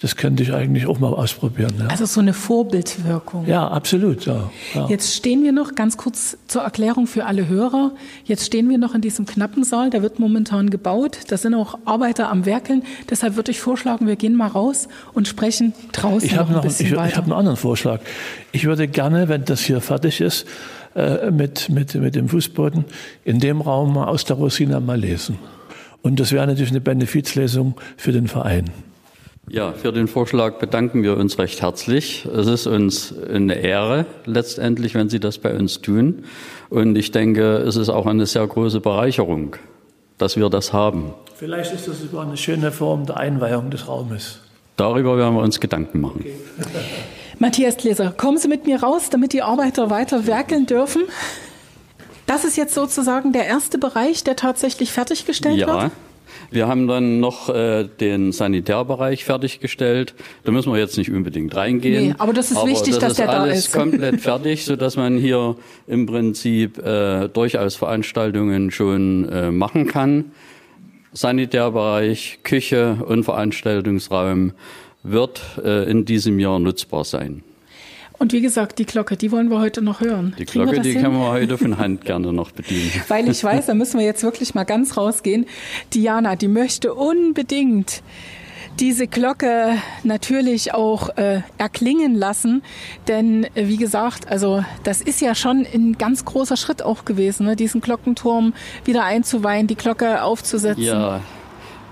das 0.00 0.16
könnte 0.16 0.42
ich 0.42 0.52
eigentlich 0.52 0.86
auch 0.86 0.98
mal 0.98 1.12
ausprobieren. 1.12 1.74
Ja. 1.78 1.88
Also 1.88 2.06
so 2.06 2.20
eine 2.20 2.32
Vorbildwirkung. 2.32 3.46
Ja, 3.46 3.68
absolut. 3.68 4.24
Ja, 4.24 4.50
ja. 4.74 4.88
Jetzt 4.88 5.14
stehen 5.14 5.42
wir 5.42 5.52
noch, 5.52 5.74
ganz 5.74 5.98
kurz 5.98 6.38
zur 6.48 6.62
Erklärung 6.62 7.06
für 7.06 7.26
alle 7.26 7.48
Hörer, 7.48 7.92
jetzt 8.24 8.46
stehen 8.46 8.70
wir 8.70 8.78
noch 8.78 8.94
in 8.94 9.02
diesem 9.02 9.26
knappen 9.26 9.62
Saal, 9.62 9.90
der 9.90 10.02
wird 10.02 10.18
momentan 10.18 10.70
gebaut, 10.70 11.18
da 11.28 11.36
sind 11.36 11.54
auch 11.54 11.78
Arbeiter 11.84 12.30
am 12.30 12.46
Werkeln, 12.46 12.82
deshalb 13.10 13.36
würde 13.36 13.50
ich 13.50 13.60
vorschlagen, 13.60 14.06
wir 14.06 14.16
gehen 14.16 14.34
mal 14.34 14.48
raus 14.48 14.88
und 15.12 15.28
sprechen 15.28 15.74
draußen 15.92 16.26
ich 16.26 16.34
noch 16.34 16.48
ein 16.48 16.54
noch, 16.54 16.62
bisschen 16.62 16.86
ich, 16.86 16.96
weiter. 16.96 17.08
Ich 17.08 17.16
habe 17.16 17.26
einen 17.26 17.34
anderen 17.34 17.58
Vorschlag. 17.58 18.00
Ich 18.52 18.64
würde 18.64 18.88
gerne, 18.88 19.28
wenn 19.28 19.44
das 19.44 19.60
hier 19.60 19.82
fertig 19.82 20.22
ist, 20.22 20.46
äh, 20.94 21.30
mit, 21.30 21.68
mit, 21.68 21.94
mit 21.94 22.14
dem 22.14 22.28
Fußboden 22.28 22.84
in 23.24 23.38
dem 23.38 23.60
Raum 23.60 23.96
aus 23.96 24.24
der 24.24 24.36
Rosina 24.36 24.80
mal 24.80 24.98
lesen. 24.98 25.38
Und 26.02 26.18
das 26.18 26.32
wäre 26.32 26.46
natürlich 26.46 26.70
eine 26.70 26.80
Benefizlesung 26.80 27.74
für 27.96 28.12
den 28.12 28.26
Verein. 28.26 28.70
Ja, 29.48 29.72
für 29.72 29.92
den 29.92 30.06
Vorschlag 30.06 30.58
bedanken 30.58 31.02
wir 31.02 31.16
uns 31.16 31.38
recht 31.38 31.60
herzlich. 31.60 32.24
Es 32.24 32.46
ist 32.46 32.66
uns 32.66 33.12
eine 33.18 33.54
Ehre 33.54 34.06
letztendlich, 34.24 34.94
wenn 34.94 35.08
Sie 35.08 35.18
das 35.18 35.38
bei 35.38 35.54
uns 35.54 35.80
tun. 35.80 36.24
Und 36.68 36.96
ich 36.96 37.10
denke, 37.10 37.56
es 37.56 37.76
ist 37.76 37.88
auch 37.88 38.06
eine 38.06 38.26
sehr 38.26 38.46
große 38.46 38.80
Bereicherung, 38.80 39.56
dass 40.18 40.36
wir 40.36 40.48
das 40.50 40.72
haben. 40.72 41.14
Vielleicht 41.34 41.72
ist 41.72 41.88
das 41.88 42.00
sogar 42.00 42.26
eine 42.26 42.36
schöne 42.36 42.70
Form 42.70 43.06
der 43.06 43.16
Einweihung 43.16 43.70
des 43.70 43.88
Raumes. 43.88 44.40
Darüber 44.76 45.16
werden 45.16 45.34
wir 45.34 45.42
uns 45.42 45.58
Gedanken 45.58 46.00
machen. 46.00 46.20
Okay. 46.20 46.34
Matthias 47.40 47.78
Gläser, 47.78 48.12
kommen 48.14 48.36
Sie 48.36 48.48
mit 48.48 48.66
mir 48.66 48.82
raus, 48.82 49.08
damit 49.08 49.32
die 49.32 49.40
Arbeiter 49.40 49.88
weiter 49.88 50.26
werkeln 50.26 50.66
dürfen. 50.66 51.02
Das 52.26 52.44
ist 52.44 52.58
jetzt 52.58 52.74
sozusagen 52.74 53.32
der 53.32 53.46
erste 53.46 53.78
Bereich, 53.78 54.22
der 54.24 54.36
tatsächlich 54.36 54.92
fertiggestellt 54.92 55.56
ja. 55.56 55.66
wird? 55.66 55.92
Wir 56.50 56.68
haben 56.68 56.86
dann 56.86 57.18
noch 57.18 57.48
äh, 57.48 57.84
den 57.84 58.32
Sanitärbereich 58.32 59.24
fertiggestellt. 59.24 60.14
Da 60.44 60.52
müssen 60.52 60.70
wir 60.70 60.78
jetzt 60.78 60.98
nicht 60.98 61.10
unbedingt 61.10 61.56
reingehen. 61.56 62.08
Nee, 62.08 62.14
aber 62.18 62.34
das 62.34 62.50
ist 62.50 62.58
aber 62.58 62.68
wichtig, 62.68 62.98
das 62.98 63.00
dass 63.00 63.14
der 63.14 63.26
da 63.26 63.32
ist. 63.32 63.40
alles 63.42 63.72
komplett 63.72 64.20
fertig, 64.20 64.66
so 64.66 64.76
dass 64.76 64.98
man 64.98 65.16
hier 65.16 65.56
im 65.86 66.04
Prinzip 66.04 66.76
äh, 66.76 67.28
durchaus 67.28 67.74
Veranstaltungen 67.74 68.70
schon 68.70 69.26
äh, 69.30 69.50
machen 69.50 69.86
kann. 69.86 70.32
Sanitärbereich, 71.14 72.40
Küche 72.42 72.98
und 73.06 73.24
Veranstaltungsraum 73.24 74.52
wird 75.02 75.40
äh, 75.62 75.90
in 75.90 76.04
diesem 76.04 76.38
Jahr 76.38 76.58
nutzbar 76.58 77.04
sein. 77.04 77.42
Und 78.18 78.34
wie 78.34 78.42
gesagt, 78.42 78.78
die 78.78 78.84
Glocke, 78.84 79.16
die 79.16 79.32
wollen 79.32 79.48
wir 79.48 79.60
heute 79.60 79.80
noch 79.80 80.02
hören. 80.02 80.34
Die 80.38 80.44
Glocke, 80.44 80.80
die 80.80 80.92
hin? 80.92 81.02
können 81.02 81.14
wir 81.14 81.30
heute 81.30 81.56
von 81.56 81.78
Hand 81.78 82.04
gerne 82.04 82.34
noch 82.34 82.50
bedienen. 82.50 82.90
Weil 83.08 83.26
ich 83.30 83.42
weiß, 83.42 83.66
da 83.66 83.74
müssen 83.74 83.98
wir 83.98 84.04
jetzt 84.04 84.22
wirklich 84.22 84.54
mal 84.54 84.64
ganz 84.64 84.98
rausgehen. 84.98 85.46
Diana, 85.94 86.36
die 86.36 86.48
möchte 86.48 86.92
unbedingt 86.92 88.02
diese 88.78 89.06
Glocke 89.06 89.78
natürlich 90.04 90.74
auch 90.74 91.16
äh, 91.16 91.40
erklingen 91.56 92.14
lassen. 92.14 92.62
Denn 93.08 93.44
äh, 93.54 93.68
wie 93.68 93.78
gesagt, 93.78 94.28
also 94.28 94.64
das 94.84 95.00
ist 95.00 95.22
ja 95.22 95.34
schon 95.34 95.66
ein 95.72 95.96
ganz 95.96 96.26
großer 96.26 96.58
Schritt 96.58 96.82
auch 96.82 97.06
gewesen, 97.06 97.46
ne? 97.46 97.56
diesen 97.56 97.80
Glockenturm 97.80 98.52
wieder 98.84 99.04
einzuweihen, 99.04 99.66
die 99.66 99.76
Glocke 99.76 100.22
aufzusetzen. 100.22 100.82
Ja, 100.82 101.22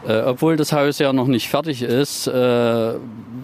äh, 0.07 0.21
obwohl 0.23 0.57
das 0.57 0.73
Haus 0.73 0.99
ja 0.99 1.13
noch 1.13 1.27
nicht 1.27 1.49
fertig 1.49 1.83
ist, 1.83 2.27
äh, 2.27 2.93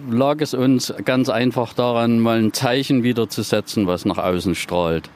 lag 0.09 0.39
es 0.39 0.53
uns 0.53 0.93
ganz 1.03 1.29
einfach 1.29 1.73
daran, 1.73 2.19
mal 2.19 2.39
ein 2.39 2.53
Zeichen 2.53 3.03
wieder 3.03 3.29
zu 3.29 3.41
setzen, 3.41 3.87
was 3.87 4.05
nach 4.05 4.17
außen 4.17 4.55
strahlt. 4.55 5.09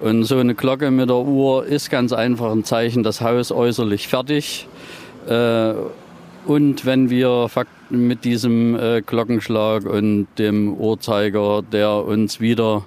Und 0.00 0.24
so 0.24 0.38
eine 0.38 0.54
Glocke 0.54 0.90
mit 0.90 1.08
der 1.08 1.16
Uhr 1.16 1.64
ist 1.64 1.90
ganz 1.90 2.12
einfach 2.12 2.50
ein 2.50 2.64
Zeichen, 2.64 3.02
das 3.02 3.20
Haus 3.20 3.52
äußerlich 3.52 4.08
fertig. 4.08 4.66
Äh, 5.28 5.74
und 6.46 6.84
wenn 6.84 7.08
wir 7.08 7.48
mit 7.88 8.24
diesem 8.24 8.76
äh, 8.76 9.00
Glockenschlag 9.00 9.86
und 9.86 10.26
dem 10.38 10.74
Uhrzeiger, 10.74 11.62
der 11.62 12.04
uns 12.04 12.40
wieder 12.40 12.84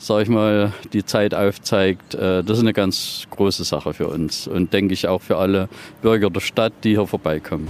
sag 0.00 0.22
ich 0.22 0.28
mal, 0.28 0.72
die 0.92 1.04
Zeit 1.04 1.34
aufzeigt. 1.34 2.14
Äh, 2.14 2.42
das 2.42 2.56
ist 2.56 2.64
eine 2.64 2.72
ganz 2.72 3.26
große 3.30 3.64
Sache 3.64 3.92
für 3.94 4.08
uns 4.08 4.48
und 4.48 4.72
denke 4.72 4.94
ich 4.94 5.06
auch 5.06 5.20
für 5.20 5.36
alle 5.36 5.68
Bürger 6.02 6.30
der 6.30 6.40
Stadt, 6.40 6.72
die 6.82 6.90
hier 6.90 7.06
vorbeikommen. 7.06 7.68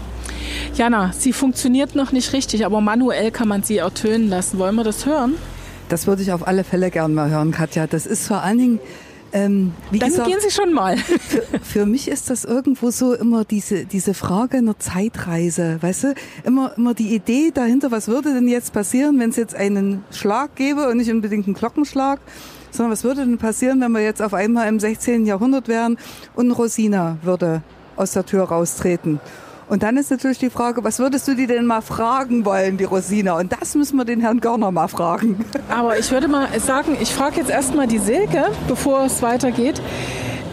Jana, 0.74 1.12
sie 1.12 1.32
funktioniert 1.32 1.96
noch 1.96 2.12
nicht 2.12 2.32
richtig, 2.32 2.64
aber 2.64 2.80
manuell 2.80 3.32
kann 3.32 3.48
man 3.48 3.64
sie 3.64 3.78
ertönen 3.78 4.28
lassen. 4.28 4.58
Wollen 4.58 4.76
wir 4.76 4.84
das 4.84 5.04
hören? 5.04 5.34
Das 5.88 6.06
würde 6.06 6.22
ich 6.22 6.32
auf 6.32 6.46
alle 6.46 6.62
Fälle 6.62 6.90
gern 6.90 7.14
mal 7.14 7.30
hören, 7.30 7.50
Katja. 7.50 7.88
Das 7.88 8.06
ist 8.06 8.28
vor 8.28 8.42
allen 8.42 8.58
Dingen 8.58 8.80
ähm, 9.32 9.72
Dann 9.92 10.10
gesagt, 10.10 10.28
gehen 10.28 10.40
Sie 10.40 10.50
schon 10.50 10.72
mal. 10.72 10.96
Für, 10.96 11.42
für, 11.62 11.86
mich 11.86 12.08
ist 12.08 12.30
das 12.30 12.44
irgendwo 12.44 12.90
so 12.90 13.14
immer 13.14 13.44
diese, 13.44 13.84
diese 13.84 14.14
Frage 14.14 14.58
einer 14.58 14.78
Zeitreise, 14.78 15.78
weißt 15.80 16.04
du? 16.04 16.14
Immer, 16.44 16.76
immer 16.76 16.94
die 16.94 17.14
Idee 17.14 17.50
dahinter, 17.52 17.90
was 17.90 18.08
würde 18.08 18.34
denn 18.34 18.48
jetzt 18.48 18.72
passieren, 18.72 19.18
wenn 19.20 19.30
es 19.30 19.36
jetzt 19.36 19.54
einen 19.54 20.04
Schlag 20.10 20.56
gäbe 20.56 20.88
und 20.88 20.96
nicht 20.96 21.10
unbedingt 21.10 21.46
einen 21.46 21.54
Glockenschlag, 21.54 22.20
sondern 22.70 22.92
was 22.92 23.04
würde 23.04 23.20
denn 23.20 23.38
passieren, 23.38 23.80
wenn 23.80 23.92
wir 23.92 24.02
jetzt 24.02 24.22
auf 24.22 24.34
einmal 24.34 24.68
im 24.68 24.80
16. 24.80 25.26
Jahrhundert 25.26 25.68
wären 25.68 25.96
und 26.34 26.50
Rosina 26.50 27.18
würde 27.22 27.62
aus 27.96 28.12
der 28.12 28.24
Tür 28.26 28.44
raustreten. 28.44 29.20
Und 29.70 29.84
dann 29.84 29.96
ist 29.96 30.10
natürlich 30.10 30.38
die 30.38 30.50
Frage, 30.50 30.82
was 30.82 30.98
würdest 30.98 31.28
du 31.28 31.36
die 31.36 31.46
denn 31.46 31.64
mal 31.64 31.80
fragen 31.80 32.44
wollen, 32.44 32.76
die 32.76 32.82
Rosina? 32.82 33.38
Und 33.38 33.52
das 33.52 33.76
müssen 33.76 33.96
wir 33.96 34.04
den 34.04 34.20
Herrn 34.20 34.40
Görner 34.40 34.72
mal 34.72 34.88
fragen. 34.88 35.44
Aber 35.68 35.96
ich 35.96 36.10
würde 36.10 36.26
mal 36.26 36.48
sagen, 36.58 36.96
ich 37.00 37.14
frage 37.14 37.36
jetzt 37.36 37.50
erstmal 37.50 37.86
die 37.86 37.98
Silke, 37.98 38.46
bevor 38.66 39.04
es 39.04 39.22
weitergeht. 39.22 39.80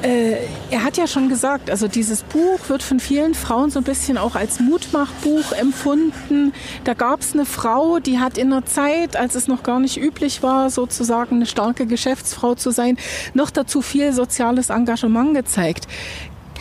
Äh, 0.03 0.35
er 0.69 0.83
hat 0.83 0.97
ja 0.97 1.07
schon 1.07 1.29
gesagt, 1.29 1.71
also 1.71 1.87
dieses 1.87 2.21
Buch 2.21 2.59
wird 2.67 2.83
von 2.83 2.99
vielen 2.99 3.33
Frauen 3.33 3.71
so 3.71 3.79
ein 3.79 3.83
bisschen 3.83 4.19
auch 4.19 4.35
als 4.35 4.59
Mutmachbuch 4.59 5.51
empfunden. 5.53 6.53
Da 6.83 6.93
gab 6.93 7.21
es 7.21 7.33
eine 7.33 7.45
Frau, 7.45 7.97
die 7.97 8.19
hat 8.19 8.37
in 8.37 8.53
einer 8.53 8.65
Zeit, 8.65 9.15
als 9.15 9.33
es 9.33 9.47
noch 9.47 9.63
gar 9.63 9.79
nicht 9.79 9.97
üblich 9.97 10.43
war, 10.43 10.69
sozusagen 10.69 11.37
eine 11.37 11.47
starke 11.47 11.87
Geschäftsfrau 11.87 12.53
zu 12.53 12.69
sein, 12.69 12.97
noch 13.33 13.49
dazu 13.49 13.81
viel 13.81 14.13
soziales 14.13 14.69
Engagement 14.69 15.33
gezeigt. 15.33 15.87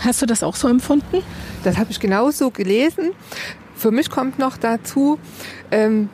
Hast 0.00 0.22
du 0.22 0.26
das 0.26 0.42
auch 0.42 0.56
so 0.56 0.68
empfunden? 0.68 1.22
Das 1.64 1.78
habe 1.78 1.90
ich 1.90 2.00
genauso 2.00 2.50
gelesen. 2.50 3.12
Für 3.74 3.90
mich 3.90 4.10
kommt 4.10 4.38
noch 4.38 4.56
dazu, 4.56 5.18
ähm, 5.70 6.08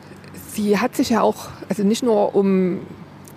sie 0.53 0.79
hat 0.79 0.95
sich 0.95 1.09
ja 1.09 1.21
auch, 1.21 1.49
also 1.69 1.83
nicht 1.83 2.03
nur 2.03 2.35
um 2.35 2.81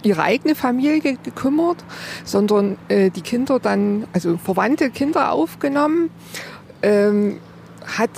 ihre 0.03 0.23
eigene 0.23 0.55
Familie 0.55 1.17
gekümmert, 1.17 1.85
sondern 2.25 2.77
äh, 2.89 3.11
die 3.11 3.23
Kinder 3.23 3.59
dann, 3.59 4.07
also 4.13 4.37
verwandte 4.37 4.91
Kinder 4.91 5.33
aufgenommen, 5.33 6.11
ähm, 6.83 7.39
hat 7.99 8.11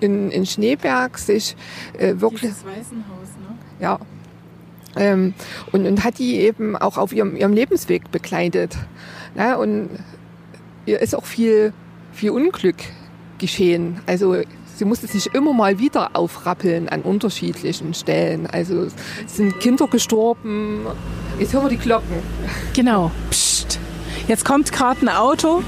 in, 0.00 0.30
in 0.30 0.46
Schneeberg 0.46 1.18
sich 1.18 1.56
äh, 1.98 2.14
wirklich. 2.20 2.52
Dieses 2.52 2.64
Waisenhaus, 2.64 3.28
ne? 3.38 3.56
Ja. 3.80 3.98
Ähm, 4.96 5.34
und, 5.72 5.86
und 5.86 6.04
hat 6.04 6.18
die 6.18 6.40
eben 6.40 6.76
auch 6.76 6.98
auf 6.98 7.12
ihrem, 7.12 7.36
ihrem 7.36 7.52
Lebensweg 7.52 8.10
begleitet. 8.10 8.76
Ja, 9.36 9.54
und 9.54 9.88
ihr 10.90 11.00
ist 11.00 11.14
auch 11.14 11.24
viel, 11.24 11.72
viel 12.12 12.30
Unglück 12.30 12.76
geschehen. 13.38 14.00
Also 14.06 14.36
Sie 14.80 14.86
musste 14.86 15.06
sich 15.06 15.34
immer 15.34 15.52
mal 15.52 15.78
wieder 15.78 16.16
aufrappeln 16.16 16.88
an 16.88 17.02
unterschiedlichen 17.02 17.92
Stellen. 17.92 18.46
Also 18.46 18.84
es 19.26 19.36
sind 19.36 19.60
Kinder 19.60 19.86
gestorben. 19.86 20.86
Jetzt 21.38 21.52
hören 21.52 21.64
wir 21.64 21.68
die 21.68 21.76
Glocken. 21.76 22.22
Genau. 22.72 23.10
Psst. 23.28 23.78
Jetzt 24.26 24.42
kommt 24.42 24.72
gerade 24.72 25.02
ein 25.02 25.10
Auto. 25.10 25.62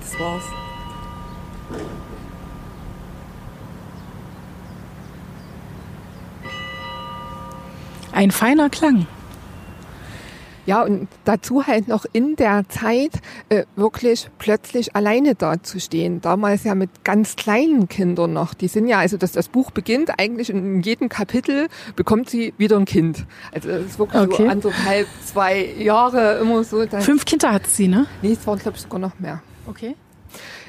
Das 0.00 0.18
war's. 0.18 0.65
Ein 8.16 8.30
feiner 8.30 8.70
Klang. 8.70 9.06
Ja, 10.64 10.82
und 10.82 11.06
dazu 11.24 11.66
halt 11.66 11.86
noch 11.86 12.06
in 12.12 12.34
der 12.34 12.66
Zeit 12.68 13.12
äh, 13.50 13.64
wirklich 13.76 14.30
plötzlich 14.38 14.96
alleine 14.96 15.34
dazustehen. 15.34 16.22
Damals 16.22 16.64
ja 16.64 16.74
mit 16.74 17.04
ganz 17.04 17.36
kleinen 17.36 17.88
Kindern 17.88 18.32
noch. 18.32 18.54
Die 18.54 18.66
sind 18.68 18.88
ja, 18.88 18.98
also 18.98 19.18
dass 19.18 19.32
das 19.32 19.48
Buch 19.48 19.70
beginnt, 19.70 20.18
eigentlich 20.18 20.48
in 20.48 20.80
jedem 20.80 21.10
Kapitel 21.10 21.68
bekommt 21.94 22.30
sie 22.30 22.54
wieder 22.56 22.78
ein 22.78 22.86
Kind. 22.86 23.26
Also 23.52 23.68
das 23.68 23.82
ist 23.84 23.98
wirklich 23.98 24.22
Okay. 24.22 24.44
so 24.44 24.48
anderthalb, 24.48 25.06
zwei 25.24 25.64
Jahre 25.78 26.38
immer 26.38 26.64
so. 26.64 26.84
Fünf 27.00 27.26
Kinder 27.26 27.52
hat 27.52 27.66
sie, 27.66 27.86
ne? 27.86 28.06
Nee, 28.22 28.32
es 28.32 28.44
waren 28.46 28.58
glaube 28.58 28.76
ich 28.78 28.82
sogar 28.82 28.98
noch 28.98 29.20
mehr. 29.20 29.42
Okay. 29.68 29.94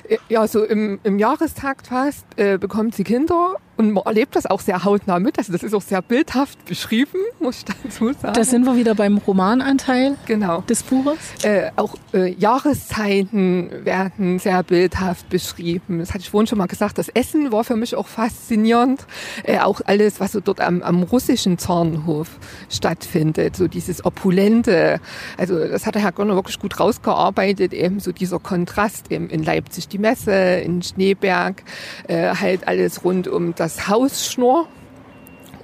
Äh, 0.07 0.17
Ja, 0.29 0.47
so 0.47 0.63
im, 0.65 0.99
im 1.03 1.17
Jahrestakt 1.17 1.87
fast 1.87 2.25
äh, 2.35 2.57
bekommt 2.59 2.93
sie 2.93 3.05
Kinder 3.05 3.55
und 3.77 3.91
man 3.91 4.03
erlebt 4.05 4.35
das 4.35 4.47
auch 4.47 4.59
sehr 4.59 4.83
hautnah 4.83 5.19
mit. 5.19 5.37
Also 5.37 5.51
das 5.51 5.61
ist 5.61 5.73
auch 5.75 5.81
sehr 5.81 6.01
bildhaft 6.01 6.65
beschrieben, 6.65 7.19
muss 7.39 7.59
ich 7.59 7.65
dazu 7.65 8.11
sagen. 8.13 8.33
Da 8.33 8.43
sind 8.43 8.65
wir 8.65 8.75
wieder 8.75 8.95
beim 8.95 9.19
Romananteil 9.19 10.15
genau. 10.25 10.61
des 10.61 10.81
Buches. 10.81 11.17
Äh, 11.43 11.69
auch 11.75 11.95
äh, 12.13 12.33
Jahreszeiten 12.33 13.69
werden 13.85 14.39
sehr 14.39 14.63
bildhaft 14.63 15.29
beschrieben. 15.29 15.99
Das 15.99 16.09
hatte 16.09 16.21
ich 16.21 16.31
vorhin 16.31 16.47
schon 16.47 16.57
mal 16.57 16.65
gesagt. 16.65 16.97
Das 16.97 17.09
Essen 17.09 17.51
war 17.51 17.63
für 17.63 17.75
mich 17.75 17.95
auch 17.95 18.07
faszinierend. 18.07 19.05
Äh, 19.43 19.59
auch 19.59 19.81
alles, 19.85 20.19
was 20.19 20.31
so 20.31 20.39
dort 20.39 20.59
am, 20.59 20.81
am 20.81 21.03
russischen 21.03 21.59
Zornhof 21.59 22.39
stattfindet. 22.69 23.55
So 23.55 23.67
dieses 23.67 24.03
Opulente. 24.03 24.99
Also 25.37 25.59
das 25.59 25.85
hat 25.85 25.93
der 25.93 26.01
Herr 26.01 26.13
Gonner 26.13 26.33
wirklich 26.33 26.59
gut 26.59 26.79
rausgearbeitet. 26.79 27.73
Eben 27.73 27.99
so 27.99 28.11
dieser 28.11 28.39
Kontrast 28.39 29.11
eben 29.11 29.29
in 29.29 29.43
Leipzig 29.43 29.87
die 29.87 29.99
Messe, 29.99 30.31
in 30.31 30.81
Schneeberg, 30.81 31.63
äh, 32.07 32.33
halt 32.33 32.67
alles 32.67 33.03
rund 33.03 33.27
um 33.27 33.53
das 33.53 33.66
Haus 33.87 34.31
Schnorr 34.31 34.67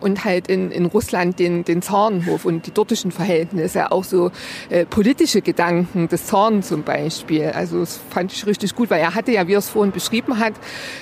und 0.03 0.25
halt 0.25 0.47
in, 0.47 0.69
in 0.69 0.85
Russland 0.85 1.39
den, 1.39 1.63
den 1.63 1.81
Zarenhof 1.81 2.45
und 2.45 2.67
die 2.67 2.71
dortigen 2.71 3.11
Verhältnisse, 3.11 3.91
auch 3.91 4.03
so 4.03 4.31
äh, 4.69 4.85
politische 4.85 5.41
Gedanken 5.41 6.09
des 6.09 6.25
Zaren 6.25 6.61
zum 6.61 6.83
Beispiel. 6.83 7.51
Also 7.55 7.79
das 7.79 7.99
fand 8.09 8.33
ich 8.33 8.45
richtig 8.45 8.75
gut, 8.75 8.89
weil 8.89 8.99
er 8.99 9.15
hatte 9.15 9.31
ja, 9.31 9.47
wie 9.47 9.53
er 9.53 9.59
es 9.59 9.69
vorhin 9.69 9.93
beschrieben 9.93 10.39
hat, 10.39 10.53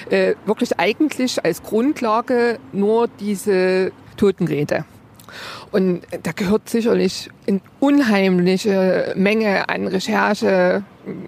äh, 0.10 0.36
wirklich 0.46 0.80
eigentlich 0.80 1.44
als 1.44 1.64
Grundlage 1.64 2.60
nur 2.72 3.08
diese 3.08 3.92
Totenrede. 4.18 4.86
Und 5.72 6.02
da 6.24 6.34
gehört 6.34 6.70
sicherlich 6.70 7.30
eine 7.48 7.62
unheimliche 7.80 9.14
Menge 9.16 9.70
an 9.70 9.88
Recherche 9.88 10.84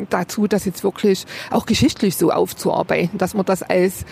dazu, 0.10 0.48
das 0.48 0.66
jetzt 0.66 0.84
wirklich 0.84 1.26
auch 1.50 1.66
geschichtlich 1.66 2.18
so 2.18 2.30
aufzuarbeiten, 2.32 3.18
dass 3.18 3.34
man 3.34 3.46
das 3.46 3.64
als 3.64 4.06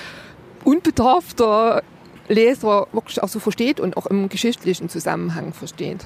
unbedarfter 0.63 1.84
Leser 2.28 2.88
wirklich 2.91 3.21
auch 3.21 3.28
so 3.28 3.39
versteht 3.39 3.80
und 3.80 3.97
auch 3.97 4.06
im 4.06 4.30
geschichtlichen 4.30 4.89
Zusammenhang 4.89 5.54
versteht. 5.54 6.06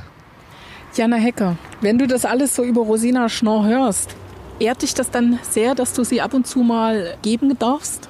Jana 0.95 1.17
Hecker, 1.17 1.57
wenn 1.81 1.97
du 1.97 2.07
das 2.07 2.25
alles 2.25 2.55
so 2.55 2.63
über 2.63 2.81
Rosina 2.81 3.27
Schnorr 3.29 3.65
hörst, 3.65 4.15
ehrt 4.59 4.81
dich 4.81 4.93
das 4.93 5.11
dann 5.11 5.39
sehr, 5.41 5.75
dass 5.75 5.93
du 5.93 6.03
sie 6.03 6.21
ab 6.21 6.33
und 6.33 6.47
zu 6.47 6.59
mal 6.59 7.17
geben 7.21 7.57
darfst? 7.59 8.07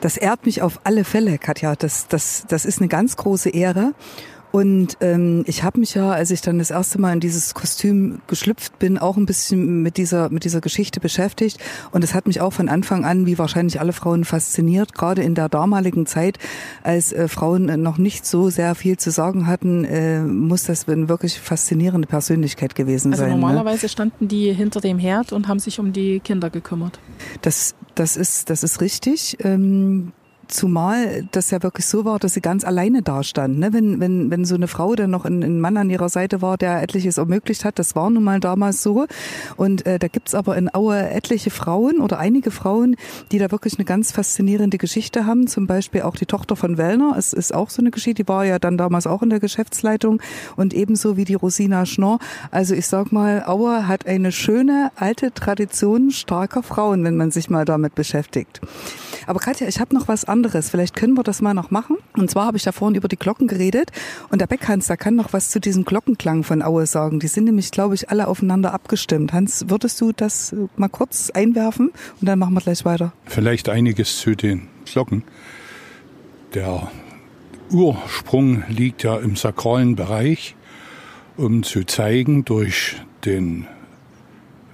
Das 0.00 0.16
ehrt 0.16 0.46
mich 0.46 0.62
auf 0.62 0.80
alle 0.84 1.04
Fälle, 1.04 1.38
Katja. 1.38 1.76
Das, 1.76 2.08
das, 2.08 2.44
das 2.48 2.64
ist 2.64 2.80
eine 2.80 2.88
ganz 2.88 3.16
große 3.16 3.50
Ehre. 3.50 3.94
Und 4.52 4.98
ähm, 5.00 5.44
ich 5.46 5.62
habe 5.62 5.80
mich 5.80 5.94
ja, 5.94 6.10
als 6.10 6.30
ich 6.30 6.42
dann 6.42 6.58
das 6.58 6.70
erste 6.70 7.00
Mal 7.00 7.14
in 7.14 7.20
dieses 7.20 7.54
Kostüm 7.54 8.20
geschlüpft 8.26 8.78
bin, 8.78 8.98
auch 8.98 9.16
ein 9.16 9.24
bisschen 9.24 9.82
mit 9.82 9.96
dieser 9.96 10.28
mit 10.28 10.44
dieser 10.44 10.60
Geschichte 10.60 11.00
beschäftigt. 11.00 11.58
Und 11.90 12.04
es 12.04 12.12
hat 12.14 12.26
mich 12.26 12.42
auch 12.42 12.52
von 12.52 12.68
Anfang 12.68 13.06
an, 13.06 13.24
wie 13.24 13.38
wahrscheinlich 13.38 13.80
alle 13.80 13.94
Frauen, 13.94 14.24
fasziniert. 14.24 14.92
Gerade 14.94 15.22
in 15.22 15.34
der 15.34 15.48
damaligen 15.48 16.04
Zeit, 16.04 16.38
als 16.82 17.12
äh, 17.12 17.28
Frauen 17.28 17.82
noch 17.82 17.96
nicht 17.96 18.26
so 18.26 18.50
sehr 18.50 18.74
viel 18.74 18.98
zu 18.98 19.10
sagen 19.10 19.46
hatten, 19.46 19.84
äh, 19.84 20.20
muss 20.20 20.64
das 20.64 20.86
eine 20.86 21.08
wirklich 21.08 21.40
faszinierende 21.40 22.06
Persönlichkeit 22.06 22.74
gewesen 22.74 23.12
Also 23.12 23.22
sein. 23.24 23.30
ne? 23.32 23.36
normalerweise 23.38 23.88
standen 23.88 24.28
die 24.28 24.52
hinter 24.52 24.82
dem 24.82 24.98
Herd 24.98 25.32
und 25.32 25.48
haben 25.48 25.60
sich 25.60 25.80
um 25.80 25.94
die 25.94 26.20
Kinder 26.20 26.50
gekümmert. 26.50 27.00
Das, 27.40 27.74
das 27.94 28.18
ist, 28.18 28.50
das 28.50 28.62
ist 28.62 28.82
richtig. 28.82 29.38
Ähm, 29.42 30.12
Zumal 30.52 31.24
das 31.30 31.50
ja 31.50 31.62
wirklich 31.62 31.86
so 31.86 32.04
war, 32.04 32.18
dass 32.18 32.34
sie 32.34 32.42
ganz 32.42 32.62
alleine 32.62 33.00
dastand. 33.00 33.58
Ne? 33.58 33.72
Wenn, 33.72 34.00
wenn, 34.00 34.30
wenn 34.30 34.44
so 34.44 34.54
eine 34.54 34.68
Frau 34.68 34.94
dann 34.94 35.10
noch 35.10 35.24
ein, 35.24 35.42
ein 35.42 35.60
Mann 35.60 35.78
an 35.78 35.88
ihrer 35.88 36.10
Seite 36.10 36.42
war, 36.42 36.58
der 36.58 36.82
etliches 36.82 37.16
ermöglicht 37.16 37.64
hat, 37.64 37.78
das 37.78 37.96
war 37.96 38.10
nun 38.10 38.22
mal 38.22 38.38
damals 38.38 38.82
so. 38.82 39.06
Und 39.56 39.86
äh, 39.86 39.98
da 39.98 40.08
gibt's 40.08 40.34
aber 40.34 40.58
in 40.58 40.72
Aue 40.74 41.08
etliche 41.08 41.48
Frauen 41.48 42.00
oder 42.00 42.18
einige 42.18 42.50
Frauen, 42.50 42.96
die 43.30 43.38
da 43.38 43.50
wirklich 43.50 43.78
eine 43.78 43.86
ganz 43.86 44.12
faszinierende 44.12 44.76
Geschichte 44.76 45.24
haben. 45.24 45.46
Zum 45.46 45.66
Beispiel 45.66 46.02
auch 46.02 46.16
die 46.16 46.26
Tochter 46.26 46.54
von 46.54 46.76
Wellner. 46.76 47.14
Es 47.16 47.32
ist 47.32 47.54
auch 47.54 47.70
so 47.70 47.80
eine 47.80 47.90
Geschichte, 47.90 48.22
die 48.24 48.28
war 48.28 48.44
ja 48.44 48.58
dann 48.58 48.76
damals 48.76 49.06
auch 49.06 49.22
in 49.22 49.30
der 49.30 49.40
Geschäftsleitung 49.40 50.20
und 50.56 50.74
ebenso 50.74 51.16
wie 51.16 51.24
die 51.24 51.34
Rosina 51.34 51.86
Schnorr. 51.86 52.18
Also 52.50 52.74
ich 52.74 52.86
sag 52.86 53.10
mal, 53.10 53.44
Aue 53.46 53.88
hat 53.88 54.06
eine 54.06 54.32
schöne 54.32 54.92
alte 54.96 55.32
Tradition 55.32 56.10
starker 56.10 56.62
Frauen, 56.62 57.04
wenn 57.04 57.16
man 57.16 57.30
sich 57.30 57.48
mal 57.48 57.64
damit 57.64 57.94
beschäftigt. 57.94 58.60
Aber 59.26 59.40
Katja, 59.40 59.68
ich 59.68 59.80
habe 59.80 59.94
noch 59.94 60.08
was 60.08 60.24
anderes. 60.24 60.70
Vielleicht 60.70 60.94
können 60.94 61.14
wir 61.14 61.22
das 61.22 61.40
mal 61.40 61.54
noch 61.54 61.70
machen. 61.70 61.96
Und 62.16 62.30
zwar 62.30 62.46
habe 62.46 62.56
ich 62.56 62.62
da 62.62 62.72
vorhin 62.72 62.96
über 62.96 63.08
die 63.08 63.16
Glocken 63.16 63.46
geredet. 63.46 63.90
Und 64.30 64.40
der 64.40 64.46
Beckhans, 64.46 64.86
der 64.86 64.96
kann 64.96 65.14
noch 65.14 65.32
was 65.32 65.50
zu 65.50 65.60
diesem 65.60 65.84
Glockenklang 65.84 66.44
von 66.44 66.62
Aue 66.62 66.86
sagen. 66.86 67.20
Die 67.20 67.28
sind 67.28 67.44
nämlich, 67.44 67.70
glaube 67.70 67.94
ich, 67.94 68.10
alle 68.10 68.28
aufeinander 68.28 68.72
abgestimmt. 68.72 69.32
Hans, 69.32 69.66
würdest 69.68 70.00
du 70.00 70.12
das 70.12 70.54
mal 70.76 70.88
kurz 70.88 71.30
einwerfen? 71.30 71.90
Und 72.20 72.26
dann 72.26 72.38
machen 72.38 72.54
wir 72.54 72.60
gleich 72.60 72.84
weiter. 72.84 73.12
Vielleicht 73.26 73.68
einiges 73.68 74.18
zu 74.18 74.34
den 74.34 74.68
Glocken. 74.84 75.24
Der 76.54 76.90
Ursprung 77.70 78.64
liegt 78.68 79.02
ja 79.02 79.16
im 79.16 79.36
sakralen 79.36 79.96
Bereich, 79.96 80.54
um 81.36 81.62
zu 81.62 81.84
zeigen 81.84 82.44
durch 82.44 82.96
den 83.24 83.66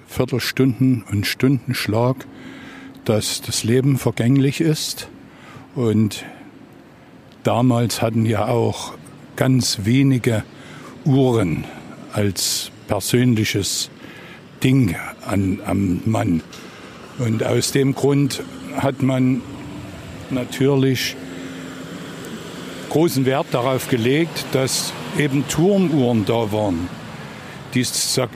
Viertelstunden- 0.09 1.05
und 1.05 1.27
Stundenschlag, 1.27 2.27
dass 3.09 3.41
das 3.41 3.65
Leben 3.65 3.97
vergänglich 3.97 4.61
ist. 4.61 5.09
Und 5.75 6.25
damals 7.43 8.03
hatten 8.03 8.27
ja 8.27 8.49
auch 8.49 8.93
ganz 9.35 9.81
wenige 9.85 10.45
Uhren 11.07 11.65
als 12.13 12.71
persönliches 12.87 13.89
Ding 14.63 14.95
an, 15.25 15.61
am 15.65 16.03
Mann. 16.05 16.43
Und 17.19 17.45
aus 17.45 17.73
dem 17.73 17.95
Grund 17.95 18.43
hat 18.77 19.03
man 19.03 19.41
natürlich 20.29 21.17
großen 22.91 23.25
Wert 23.25 23.47
darauf 23.53 23.89
gelegt, 23.89 24.45
dass 24.53 24.93
eben 25.17 25.49
Turmuhren 25.49 26.27
da 26.27 26.53
waren, 26.53 26.89
die 27.73 27.87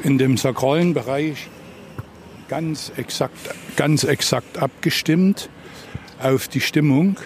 in 0.03 0.17
dem 0.17 0.39
sakralen 0.39 0.95
Bereich 0.95 1.49
ganz 2.53 2.93
exakt, 2.97 3.49
ganz 3.77 4.05
exakt 4.05 4.59
abgestimmt 4.59 5.49
auf 6.23 6.49
die 6.49 6.61
Stimmung. 6.61 7.17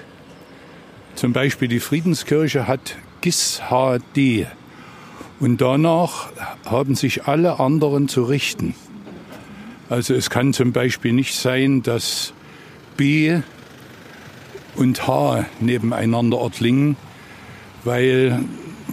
Zum 1.17 1.33
Beispiel 1.33 1.67
die 1.67 1.81
Friedenskirche 1.81 2.69
hat 2.69 2.95
GIS 3.23 3.61
HD 3.69 4.47
und 5.41 5.61
danach 5.61 6.29
haben 6.65 6.95
sich 6.95 7.25
alle 7.25 7.59
anderen 7.59 8.07
zu 8.07 8.23
richten. 8.23 8.77
Also 9.89 10.15
es 10.15 10.31
kann 10.31 10.53
zum 10.53 10.71
Beispiel 10.71 11.13
nicht 11.13 11.35
sein, 11.35 11.83
dass 11.83 12.33
B 12.97 13.41
und 14.77 15.09
H 15.09 15.45
nebeneinander 15.59 16.39
erklingen, 16.39 16.97
weil 17.83 18.45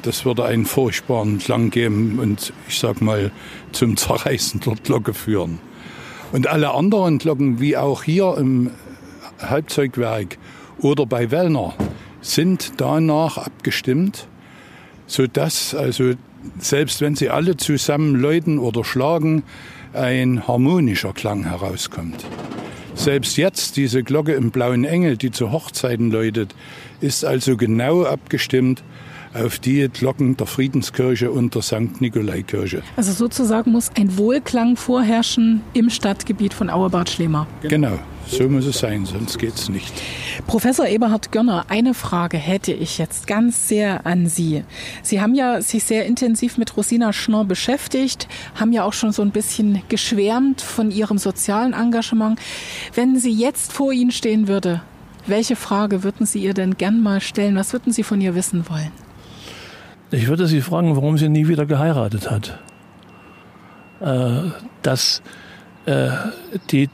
das 0.01 0.25
würde 0.25 0.45
einen 0.45 0.65
furchtbaren 0.65 1.37
Klang 1.37 1.69
geben 1.69 2.17
und 2.17 2.53
ich 2.67 2.79
sag 2.79 3.01
mal 3.01 3.31
zum 3.71 3.97
Zerreißen 3.97 4.61
der 4.61 4.73
Glocke 4.77 5.13
führen. 5.13 5.59
Und 6.33 6.47
alle 6.47 6.73
anderen 6.73 7.19
Glocken, 7.19 7.59
wie 7.59 7.77
auch 7.77 8.01
hier 8.01 8.35
im 8.39 8.71
Halbzeugwerk 9.39 10.39
oder 10.79 11.05
bei 11.05 11.29
Wellner, 11.29 11.75
sind 12.21 12.73
danach 12.77 13.37
abgestimmt, 13.37 14.27
sodass 15.05 15.75
also 15.75 16.13
selbst 16.57 17.01
wenn 17.01 17.15
sie 17.15 17.29
alle 17.29 17.55
zusammen 17.55 18.15
läuten 18.15 18.57
oder 18.57 18.83
schlagen, 18.83 19.43
ein 19.93 20.47
harmonischer 20.47 21.13
Klang 21.13 21.43
herauskommt. 21.43 22.25
Selbst 22.95 23.37
jetzt 23.37 23.77
diese 23.77 24.01
Glocke 24.01 24.33
im 24.33 24.49
blauen 24.49 24.85
Engel, 24.85 25.17
die 25.17 25.29
zu 25.29 25.51
Hochzeiten 25.51 26.09
läutet, 26.09 26.55
ist 26.99 27.23
also 27.23 27.57
genau 27.57 28.05
abgestimmt 28.05 28.83
auf 29.33 29.59
die 29.59 29.87
Glocken 29.89 30.37
der 30.37 30.47
Friedenskirche 30.47 31.31
und 31.31 31.55
der 31.55 31.61
St. 31.61 31.99
Nikolaikirche. 31.99 32.83
Also 32.95 33.11
sozusagen 33.11 33.71
muss 33.71 33.91
ein 33.97 34.17
Wohlklang 34.17 34.75
vorherrschen 34.75 35.61
im 35.73 35.89
Stadtgebiet 35.89 36.53
von 36.53 36.69
Auerbad 36.69 37.09
Schlema. 37.09 37.47
Genau, 37.61 37.99
so 38.27 38.47
muss 38.47 38.65
es 38.65 38.79
sein, 38.79 39.05
sonst 39.05 39.37
geht 39.39 39.55
es 39.55 39.69
nicht. 39.69 39.93
Professor 40.47 40.87
Eberhard 40.87 41.31
Gönner, 41.31 41.65
eine 41.69 41.93
Frage 41.93 42.37
hätte 42.37 42.71
ich 42.73 42.97
jetzt 42.97 43.27
ganz 43.27 43.67
sehr 43.67 44.05
an 44.05 44.27
Sie. 44.27 44.63
Sie 45.01 45.21
haben 45.21 45.35
ja 45.35 45.61
sich 45.61 45.83
sehr 45.83 46.05
intensiv 46.05 46.57
mit 46.57 46.75
Rosina 46.77 47.13
Schnorr 47.13 47.45
beschäftigt, 47.45 48.27
haben 48.55 48.71
ja 48.71 48.83
auch 48.83 48.93
schon 48.93 49.11
so 49.11 49.21
ein 49.21 49.31
bisschen 49.31 49.81
geschwärmt 49.89 50.61
von 50.61 50.91
Ihrem 50.91 51.17
sozialen 51.17 51.73
Engagement. 51.73 52.39
Wenn 52.93 53.19
sie 53.19 53.31
jetzt 53.31 53.73
vor 53.73 53.91
Ihnen 53.91 54.11
stehen 54.11 54.47
würde, 54.47 54.81
welche 55.25 55.55
Frage 55.55 56.03
würden 56.03 56.25
Sie 56.25 56.39
ihr 56.39 56.53
denn 56.53 56.77
gern 56.77 57.01
mal 57.01 57.21
stellen? 57.21 57.55
Was 57.55 57.71
würden 57.71 57.93
Sie 57.93 58.03
von 58.03 58.19
ihr 58.19 58.35
wissen 58.35 58.67
wollen? 58.69 58.91
Ich 60.13 60.27
würde 60.27 60.45
sie 60.45 60.61
fragen, 60.61 60.95
warum 60.95 61.17
sie 61.17 61.27
nie 61.27 61.47
wieder 61.47 61.65
geheiratet 61.65 62.29
hat. 62.29 62.59
Äh, 63.99 64.51
dass 64.83 65.23
äh, 65.87 66.09
die, 66.69 66.87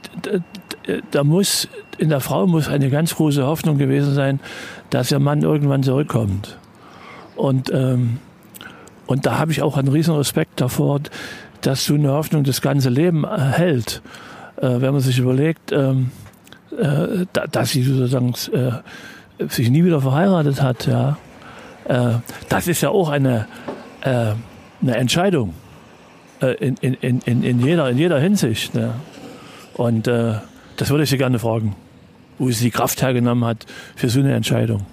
da 1.11 1.25
muss 1.25 1.67
in 1.97 2.07
der 2.07 2.21
Frau 2.21 2.47
muss 2.47 2.69
eine 2.69 2.89
ganz 2.89 3.15
große 3.15 3.45
Hoffnung 3.45 3.77
gewesen 3.77 4.13
sein, 4.13 4.39
dass 4.89 5.11
ihr 5.11 5.19
Mann 5.19 5.41
irgendwann 5.41 5.83
zurückkommt. 5.83 6.57
Und 7.35 7.69
ähm, 7.73 8.19
und 9.05 9.25
da 9.25 9.37
habe 9.37 9.51
ich 9.51 9.61
auch 9.63 9.75
einen 9.75 9.89
riesen 9.89 10.15
Respekt 10.15 10.61
davor, 10.61 11.01
dass 11.59 11.83
so 11.83 11.95
eine 11.95 12.11
Hoffnung 12.11 12.45
das 12.45 12.61
ganze 12.61 12.89
Leben 12.89 13.27
hält. 13.27 14.01
Äh, 14.55 14.79
wenn 14.79 14.93
man 14.93 15.01
sich 15.01 15.19
überlegt, 15.19 15.73
ähm, 15.73 16.11
äh, 16.77 17.25
dass 17.51 17.71
sie 17.71 17.83
sozusagen 17.83 18.33
äh, 18.53 19.47
sich 19.49 19.69
nie 19.69 19.83
wieder 19.83 19.99
verheiratet 19.99 20.61
hat, 20.61 20.87
ja, 20.87 21.17
äh, 21.89 22.19
das 22.47 22.67
ist 22.67 22.81
ja 22.81 22.89
auch 22.89 23.09
eine, 23.09 23.47
äh, 24.01 24.33
eine 24.81 24.95
Entscheidung 24.95 25.53
äh, 26.41 26.53
in, 26.53 26.75
in, 26.75 27.21
in, 27.25 27.43
in, 27.43 27.59
jeder, 27.59 27.89
in 27.89 27.97
jeder 27.97 28.19
Hinsicht. 28.19 28.75
Ne? 28.75 28.93
Und 29.73 30.07
äh, 30.07 30.35
das 30.77 30.89
würde 30.89 31.03
ich 31.03 31.09
Sie 31.09 31.17
gerne 31.17 31.39
fragen, 31.39 31.75
wo 32.37 32.49
sie 32.51 32.65
die 32.65 32.71
Kraft 32.71 33.01
hergenommen 33.01 33.43
hat 33.43 33.65
für 33.95 34.09
so 34.09 34.19
eine 34.19 34.33
Entscheidung. 34.33 34.85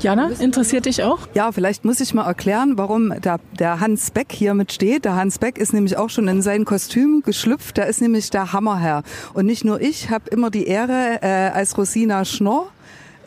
Jana, 0.00 0.30
interessiert 0.40 0.86
dich 0.86 1.02
auch? 1.02 1.28
Ja, 1.34 1.52
vielleicht 1.52 1.84
muss 1.84 2.00
ich 2.00 2.14
mal 2.14 2.24
erklären, 2.24 2.78
warum 2.78 3.12
der, 3.20 3.38
der 3.58 3.80
Hans 3.80 4.10
Beck 4.10 4.28
hier 4.32 4.54
mitsteht. 4.54 5.04
Der 5.04 5.14
Hans 5.14 5.38
Beck 5.38 5.58
ist 5.58 5.74
nämlich 5.74 5.98
auch 5.98 6.08
schon 6.08 6.26
in 6.26 6.40
sein 6.40 6.64
Kostüm 6.64 7.22
geschlüpft. 7.22 7.76
Der 7.76 7.86
ist 7.86 8.00
nämlich 8.00 8.30
der 8.30 8.54
Hammerherr. 8.54 9.02
Und 9.34 9.44
nicht 9.44 9.62
nur 9.62 9.78
ich 9.78 10.08
habe 10.08 10.30
immer 10.30 10.50
die 10.50 10.66
Ehre, 10.66 11.18
äh, 11.20 11.50
als 11.50 11.76
Rosina 11.76 12.24
Schnorr 12.24 12.68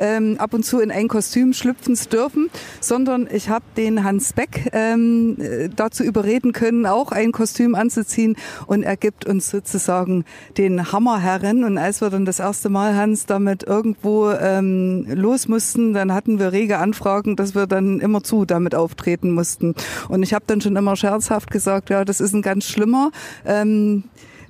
ähm, 0.04 0.36
ab 0.38 0.54
und 0.54 0.64
zu 0.64 0.80
in 0.80 0.92
ein 0.92 1.08
Kostüm 1.08 1.54
schlüpfen 1.54 1.98
dürfen, 2.12 2.50
sondern 2.82 3.28
ich 3.32 3.50
habe 3.50 3.64
den 3.78 4.04
Hans 4.04 4.34
Beck 4.34 4.70
ähm, 4.74 5.38
äh, 5.40 5.70
dazu 5.74 6.04
überreden 6.04 6.52
können, 6.52 6.86
auch 6.86 7.12
ein 7.12 7.32
Kostüm 7.32 7.74
anzuziehen 7.74 8.36
und 8.68 8.84
er 8.84 8.98
gibt 8.98 9.26
uns 9.26 9.50
sozusagen 9.50 10.26
den 10.58 10.92
Hammerherren. 10.92 11.64
Und 11.64 11.78
als 11.78 12.02
wir 12.02 12.10
dann 12.10 12.26
das 12.26 12.40
erste 12.40 12.70
Mal, 12.70 12.96
Hans, 12.96 13.26
damit 13.26 13.64
irgendwo 13.64 14.30
ähm, 14.32 15.06
los 15.08 15.48
mussten, 15.48 15.94
dann 15.94 16.14
hatten 16.14 16.38
wir 16.38 16.52
rege 16.52 16.80
Anfragen, 16.80 17.38
dass 17.38 17.56
wir 17.56 17.66
dann 17.66 18.02
immer 18.02 18.24
zu 18.24 18.46
damit 18.46 18.76
auftreten 18.76 19.32
mussten. 19.32 19.74
Und 20.10 20.22
ich 20.24 20.34
habe 20.34 20.44
dann 20.48 20.60
schon 20.60 20.76
immer 20.76 20.96
scherzhaft 20.98 21.50
gesagt, 21.50 21.90
ja, 21.90 22.04
das 22.04 22.20
ist 22.20 22.34
ein 22.34 22.42
ganz 22.42 22.66
schlimmer. 22.66 23.12
Ähm, 23.46 24.04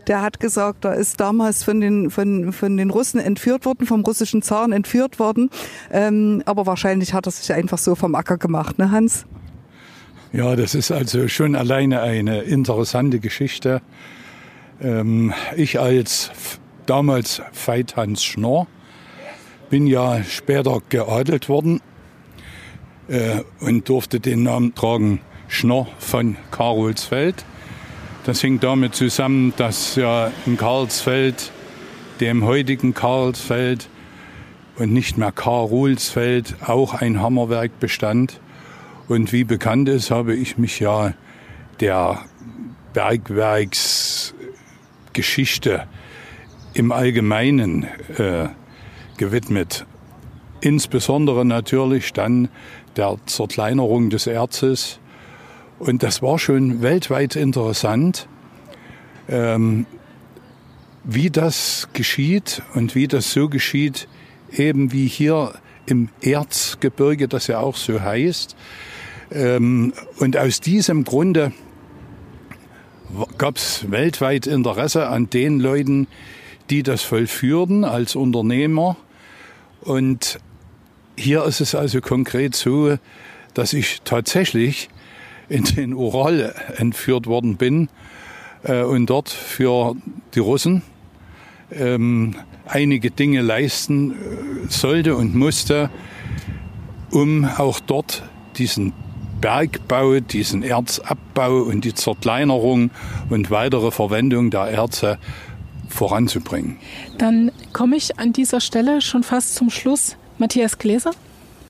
der 0.07 0.21
hat 0.21 0.39
gesagt, 0.39 0.85
er 0.85 0.95
ist 0.95 1.19
damals 1.19 1.63
von 1.63 1.79
den, 1.81 2.09
von, 2.09 2.51
von 2.53 2.77
den 2.77 2.89
Russen 2.89 3.19
entführt 3.19 3.65
worden, 3.65 3.85
vom 3.85 4.01
russischen 4.01 4.41
Zaren 4.41 4.71
entführt 4.71 5.19
worden. 5.19 5.49
Ähm, 5.91 6.43
aber 6.45 6.65
wahrscheinlich 6.65 7.13
hat 7.13 7.25
er 7.25 7.31
sich 7.31 7.53
einfach 7.53 7.77
so 7.77 7.95
vom 7.95 8.15
Acker 8.15 8.37
gemacht, 8.37 8.77
ne 8.79 8.91
Hans? 8.91 9.25
Ja, 10.31 10.55
das 10.55 10.73
ist 10.73 10.91
also 10.91 11.27
schon 11.27 11.55
alleine 11.55 12.01
eine 12.01 12.41
interessante 12.41 13.19
Geschichte. 13.19 13.81
Ähm, 14.81 15.33
ich 15.55 15.79
als 15.79 16.31
damals 16.85 17.41
Veit 17.65 17.95
Hans 17.95 18.23
Schnorr 18.23 18.67
bin 19.69 19.87
ja 19.87 20.23
später 20.23 20.81
geadelt 20.89 21.49
worden 21.49 21.81
äh, 23.07 23.41
und 23.59 23.89
durfte 23.89 24.19
den 24.19 24.43
Namen 24.43 24.75
tragen 24.75 25.21
Schnorr 25.47 25.87
von 25.99 26.35
Karolsfeld. 26.51 27.45
Das 28.25 28.41
hängt 28.41 28.63
damit 28.63 28.95
zusammen, 28.95 29.53
dass 29.57 29.97
ja 29.97 30.31
in 30.45 30.55
Karlsfeld, 30.55 31.51
dem 32.21 32.45
heutigen 32.45 32.93
Karlsfeld 32.93 33.89
und 34.77 34.93
nicht 34.93 35.17
mehr 35.17 35.33
Karolsfeld, 35.33 36.55
auch 36.65 36.93
ein 36.93 37.21
Hammerwerk 37.21 37.81
bestand. 37.81 38.39
Und 39.09 39.33
wie 39.33 39.43
bekannt 39.43 39.89
ist, 39.89 40.09
habe 40.09 40.35
ich 40.35 40.57
mich 40.57 40.79
ja 40.79 41.15
der 41.81 42.21
Bergwerksgeschichte 42.93 45.83
im 46.73 46.93
Allgemeinen 46.93 47.87
äh, 48.17 48.47
gewidmet. 49.17 49.85
Insbesondere 50.61 51.43
natürlich 51.43 52.13
dann 52.13 52.47
der 52.95 53.17
Zerkleinerung 53.25 54.09
des 54.09 54.27
Erzes 54.27 55.01
und 55.83 56.01
das 56.01 56.21
war 56.21 56.39
schon 56.39 56.81
weltweit 56.81 57.35
interessant, 57.35 58.29
ähm, 59.27 59.85
wie 61.03 61.29
das 61.29 61.89
geschieht 61.91 62.61
und 62.73 62.95
wie 62.95 63.09
das 63.09 63.33
so 63.33 63.49
geschieht, 63.49 64.07
eben 64.51 64.93
wie 64.93 65.07
hier 65.07 65.53
im 65.85 66.07
Erzgebirge, 66.21 67.27
das 67.27 67.47
ja 67.47 67.59
auch 67.59 67.75
so 67.75 67.99
heißt. 67.99 68.55
Ähm, 69.31 69.91
und 70.19 70.37
aus 70.37 70.61
diesem 70.61 71.03
Grunde 71.03 71.51
gab 73.37 73.57
es 73.57 73.91
weltweit 73.91 74.47
Interesse 74.47 75.07
an 75.07 75.29
den 75.29 75.59
Leuten, 75.59 76.07
die 76.69 76.83
das 76.83 77.01
vollführten 77.01 77.83
als 77.83 78.15
Unternehmer. 78.15 78.95
Und 79.81 80.39
hier 81.17 81.43
ist 81.43 81.59
es 81.59 81.75
also 81.75 81.99
konkret 81.99 82.55
so, 82.55 82.97
dass 83.53 83.73
ich 83.73 84.01
tatsächlich 84.05 84.89
in 85.49 85.63
den 85.63 85.93
Ural 85.93 86.55
entführt 86.77 87.27
worden 87.27 87.57
bin 87.57 87.89
äh, 88.63 88.83
und 88.83 89.09
dort 89.09 89.29
für 89.29 89.95
die 90.33 90.39
Russen 90.39 90.81
ähm, 91.71 92.35
einige 92.65 93.11
Dinge 93.11 93.41
leisten 93.41 94.11
äh, 94.11 94.15
sollte 94.69 95.15
und 95.15 95.35
musste, 95.35 95.89
um 97.11 97.45
auch 97.45 97.79
dort 97.79 98.23
diesen 98.57 98.93
Bergbau, 99.41 100.19
diesen 100.19 100.63
Erzabbau 100.63 101.63
und 101.63 101.83
die 101.83 101.93
Zerkleinerung 101.93 102.91
und 103.29 103.51
weitere 103.51 103.91
Verwendung 103.91 104.51
der 104.51 104.67
Erze 104.67 105.17
voranzubringen. 105.89 106.77
Dann 107.17 107.51
komme 107.73 107.97
ich 107.97 108.19
an 108.19 108.33
dieser 108.33 108.61
Stelle 108.61 109.01
schon 109.01 109.23
fast 109.23 109.55
zum 109.55 109.69
Schluss. 109.69 110.15
Matthias 110.37 110.77
Gläser? 110.77 111.11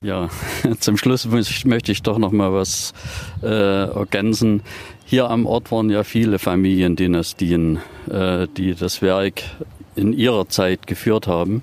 Ja, 0.04 0.28
zum 0.80 0.98
Schluss 0.98 1.26
möchte 1.64 1.90
ich 1.90 2.02
doch 2.02 2.18
noch 2.18 2.30
mal 2.30 2.52
was 2.52 2.92
äh, 3.42 3.46
ergänzen. 3.46 4.62
Hier 5.06 5.30
am 5.30 5.46
Ort 5.46 5.72
waren 5.72 5.88
ja 5.88 6.04
viele 6.04 6.38
Familiendynastien, 6.38 7.78
äh, 8.10 8.46
die 8.54 8.74
das 8.74 9.00
Werk 9.00 9.42
in 9.96 10.12
ihrer 10.12 10.46
Zeit 10.50 10.86
geführt 10.86 11.26
haben. 11.26 11.62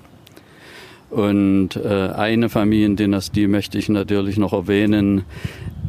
Und 1.08 1.76
äh, 1.76 2.08
eine 2.08 2.48
Familiendynastie 2.48 3.46
möchte 3.46 3.78
ich 3.78 3.88
natürlich 3.88 4.38
noch 4.38 4.52
erwähnen, 4.52 5.24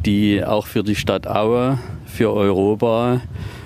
die 0.06 0.44
auch 0.44 0.68
für 0.68 0.84
die 0.84 0.94
Stadt 0.94 1.26
Aue, 1.26 1.80
für 2.06 2.32
Europa 2.32 3.20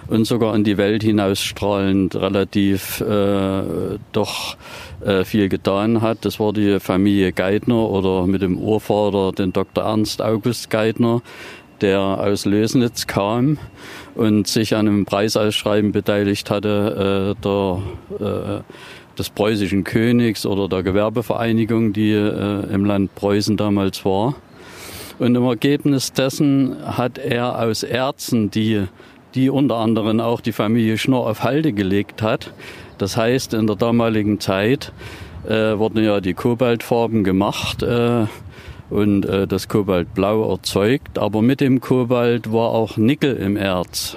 und 0.07 0.25
sogar 0.25 0.55
in 0.55 0.65
die 0.65 0.79
Welt 0.79 1.03
hinausstrahlend 1.03 2.17
relativ 2.17 3.03
äh, 3.03 3.99
doch 4.13 4.57
viel 5.25 5.49
getan 5.49 6.03
hat. 6.03 6.25
Das 6.25 6.41
war 6.41 6.53
die 6.53 6.81
Familie 6.81 7.33
Geithner 7.33 7.89
oder 7.89 8.27
mit 8.27 8.43
dem 8.43 8.59
Urvater 8.59 9.33
den 9.33 9.53
Dr. 9.53 9.85
Ernst 9.85 10.21
August 10.21 10.71
Geithner, 10.71 11.23
der 11.81 12.01
aus 12.01 12.45
Lösnitz 12.45 13.07
kam 13.07 13.59
und 14.15 14.47
sich 14.49 14.75
an 14.75 14.89
einem 14.89 15.05
Preisausschreiben 15.05 15.93
beteiligt 15.93 16.51
hatte, 16.51 17.37
äh, 17.39 17.43
der, 17.43 17.83
äh, 18.19 19.17
des 19.19 19.31
preußischen 19.31 19.85
Königs 19.85 20.47
oder 20.47 20.69
der 20.69 20.83
Gewerbevereinigung, 20.83 21.93
die 21.93 22.13
äh, 22.13 22.73
im 22.73 22.85
Land 22.85 23.15
Preußen 23.15 23.57
damals 23.57 24.05
war. 24.05 24.35
Und 25.19 25.35
im 25.35 25.45
Ergebnis 25.45 26.13
dessen 26.13 26.77
hat 26.85 27.19
er 27.19 27.61
aus 27.61 27.83
Erzen, 27.83 28.51
die, 28.51 28.85
die 29.35 29.51
unter 29.51 29.77
anderem 29.77 30.21
auch 30.21 30.41
die 30.41 30.53
Familie 30.53 30.99
Schnorr 30.99 31.29
auf 31.29 31.43
Halde 31.43 31.73
gelegt 31.73 32.23
hat, 32.23 32.53
das 32.99 33.17
heißt, 33.17 33.55
in 33.55 33.67
der 33.67 33.77
damaligen 33.77 34.41
Zeit 34.41 34.93
äh, 35.47 35.79
wurden 35.79 36.03
ja 36.05 36.21
die 36.21 36.35
Kobaltfarben 36.35 37.25
gemacht 37.25 37.83
äh, 37.83 38.27
und 38.91 39.25
äh, 39.25 39.47
das 39.47 39.69
Kobaltblau 39.69 40.51
erzeugt, 40.51 41.19
aber 41.19 41.43
mit 41.43 41.61
dem 41.61 41.81
Kobalt 41.81 42.53
war 42.53 42.71
auch 42.71 42.97
Nickel 42.97 43.37
im 43.37 43.57
Erz. 43.57 44.17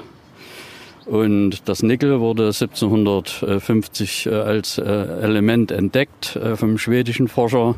Und 1.06 1.68
das 1.68 1.84
Nickel 1.84 2.20
wurde 2.20 2.46
1750 2.46 4.28
äh, 4.28 4.30
als 4.30 4.78
äh, 4.78 4.84
Element 4.84 5.72
entdeckt 5.72 6.36
äh, 6.36 6.56
vom 6.56 6.78
schwedischen 6.78 7.28
Forscher. 7.28 7.76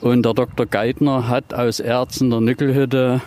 Und 0.00 0.24
der 0.24 0.34
Dr. 0.34 0.64
Geithner 0.64 1.28
hat 1.28 1.52
aus 1.52 1.80
Erzen 1.80 2.30
der 2.30 2.40
Nickelhütte 2.40 3.20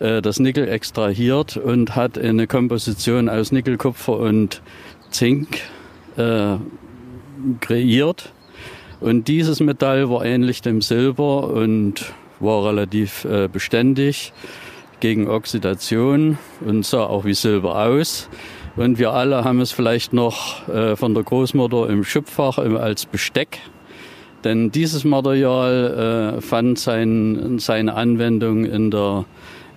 das 0.00 0.38
Nickel 0.38 0.68
extrahiert 0.68 1.56
und 1.56 1.96
hat 1.96 2.16
eine 2.16 2.46
Komposition 2.46 3.28
aus 3.28 3.50
Nickel, 3.50 3.76
Kupfer 3.76 4.16
und 4.16 4.62
Zink 5.10 5.58
äh, 6.18 6.56
kreiert. 7.60 8.32
Und 9.00 9.28
dieses 9.28 9.60
Metall 9.60 10.10
war 10.10 10.24
ähnlich 10.24 10.60
dem 10.60 10.82
Silber 10.82 11.48
und 11.48 12.12
war 12.40 12.66
relativ 12.66 13.24
äh, 13.24 13.48
beständig 13.48 14.32
gegen 15.00 15.28
Oxidation 15.28 16.38
und 16.64 16.84
sah 16.84 17.04
auch 17.04 17.24
wie 17.24 17.34
Silber 17.34 17.78
aus. 17.86 18.28
Und 18.76 18.98
wir 18.98 19.12
alle 19.12 19.44
haben 19.44 19.60
es 19.60 19.72
vielleicht 19.72 20.12
noch 20.12 20.68
äh, 20.68 20.96
von 20.96 21.14
der 21.14 21.22
Großmutter 21.22 21.88
im 21.88 22.04
Schubfach 22.04 22.58
als 22.58 23.06
Besteck. 23.06 23.60
Denn 24.44 24.70
dieses 24.70 25.04
Material 25.04 26.36
äh, 26.38 26.40
fand 26.40 26.78
sein, 26.78 27.58
seine 27.58 27.94
Anwendung 27.94 28.64
in 28.64 28.90
der 28.90 29.24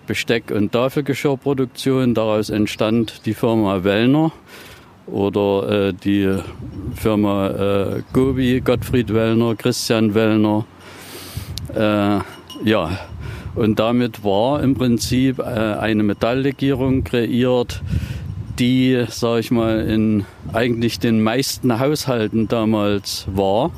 Besteck- 0.05 0.51
und 0.51 0.71
Tafelgeschirrproduktion. 0.71 2.13
Daraus 2.13 2.49
entstand 2.49 3.25
die 3.25 3.33
Firma 3.33 3.83
Wellner 3.83 4.31
oder 5.07 5.87
äh, 5.89 5.93
die 5.93 6.37
Firma 6.95 7.47
äh, 7.47 8.03
Gobi, 8.13 8.61
Gottfried 8.61 9.13
Wellner, 9.13 9.55
Christian 9.55 10.13
Wellner. 10.13 10.65
Äh, 11.73 12.19
ja, 12.63 12.99
und 13.55 13.79
damit 13.79 14.23
war 14.23 14.63
im 14.63 14.75
Prinzip 14.75 15.39
äh, 15.39 15.43
eine 15.43 16.03
Metalllegierung 16.03 17.03
kreiert, 17.03 17.81
die, 18.59 19.05
sag 19.09 19.39
ich 19.39 19.51
mal, 19.51 19.81
in 19.81 20.25
eigentlich 20.53 20.99
den 20.99 21.21
meisten 21.21 21.79
Haushalten 21.79 22.47
damals 22.47 23.25
war. 23.33 23.71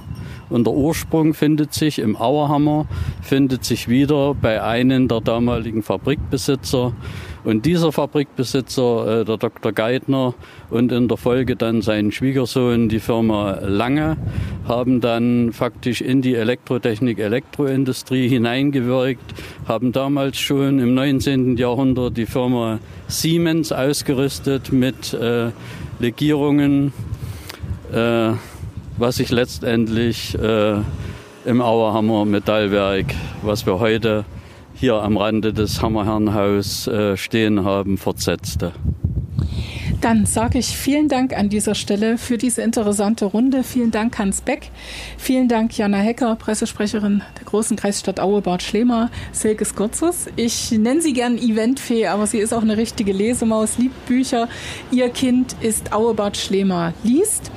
Und 0.49 0.67
der 0.67 0.73
Ursprung 0.73 1.33
findet 1.33 1.73
sich 1.73 1.97
im 1.97 2.15
Auerhammer, 2.15 2.85
findet 3.21 3.65
sich 3.65 3.87
wieder 3.87 4.35
bei 4.35 4.61
einem 4.61 5.07
der 5.07 5.21
damaligen 5.21 5.81
Fabrikbesitzer. 5.81 6.93
Und 7.43 7.65
dieser 7.65 7.91
Fabrikbesitzer, 7.91 9.21
äh, 9.21 9.25
der 9.25 9.37
Dr. 9.37 9.71
Geithner 9.71 10.33
und 10.69 10.91
in 10.91 11.07
der 11.07 11.17
Folge 11.17 11.55
dann 11.55 11.81
sein 11.81 12.11
Schwiegersohn, 12.11 12.89
die 12.89 12.99
Firma 12.99 13.59
Lange, 13.61 14.17
haben 14.67 15.01
dann 15.01 15.51
faktisch 15.51 16.01
in 16.01 16.21
die 16.21 16.35
Elektrotechnik, 16.35 17.19
Elektroindustrie 17.19 18.29
hineingewirkt, 18.29 19.33
haben 19.67 19.91
damals 19.91 20.37
schon 20.37 20.79
im 20.79 20.93
19. 20.93 21.57
Jahrhundert 21.57 22.15
die 22.15 22.25
Firma 22.25 22.79
Siemens 23.07 23.71
ausgerüstet 23.71 24.71
mit 24.71 25.13
äh, 25.13 25.51
Legierungen. 25.99 26.93
Äh, 27.91 28.33
was 28.97 29.15
sich 29.15 29.31
letztendlich 29.31 30.37
äh, 30.37 30.75
im 31.45 31.61
Auerhammer 31.61 32.25
Metallwerk, 32.25 33.07
was 33.41 33.65
wir 33.65 33.79
heute 33.79 34.25
hier 34.75 34.95
am 34.95 35.17
Rande 35.17 35.53
des 35.53 35.81
Hammerherrenhaus 35.81 36.87
äh, 36.87 37.17
stehen 37.17 37.63
haben, 37.63 37.97
fortsetzte. 37.97 38.73
Dann 40.03 40.25
sage 40.25 40.59
ich 40.59 40.77
vielen 40.77 41.07
Dank 41.07 41.31
an 41.31 41.47
dieser 41.47 41.75
Stelle 41.75 42.17
für 42.17 42.37
diese 42.37 42.61
interessante 42.61 43.23
Runde. 43.23 43.63
Vielen 43.63 43.89
Dank, 43.89 44.19
Hans 44.19 44.41
Beck. 44.41 44.69
Vielen 45.17 45.47
Dank, 45.47 45.77
Jana 45.77 45.99
Hecker, 45.99 46.35
Pressesprecherin 46.35 47.21
der 47.39 47.45
großen 47.45 47.77
Kreisstadt 47.77 48.19
Aue, 48.19 48.41
Bad 48.41 48.61
Schlema, 48.61 49.09
Silke 49.31 49.63
Skurzus. 49.63 50.25
Ich 50.35 50.71
nenne 50.71 50.99
sie 50.99 51.13
gern 51.13 51.37
Eventfee, 51.37 52.07
aber 52.07 52.27
sie 52.27 52.39
ist 52.39 52.53
auch 52.53 52.63
eine 52.63 52.75
richtige 52.75 53.13
Lesemaus, 53.13 53.77
liebt 53.77 54.05
Bücher. 54.05 54.49
Ihr 54.91 55.07
Kind 55.07 55.55
ist 55.61 55.93
Aue, 55.93 56.13
Bad 56.13 56.35
Schlema, 56.35 56.93
liest. 57.05 57.49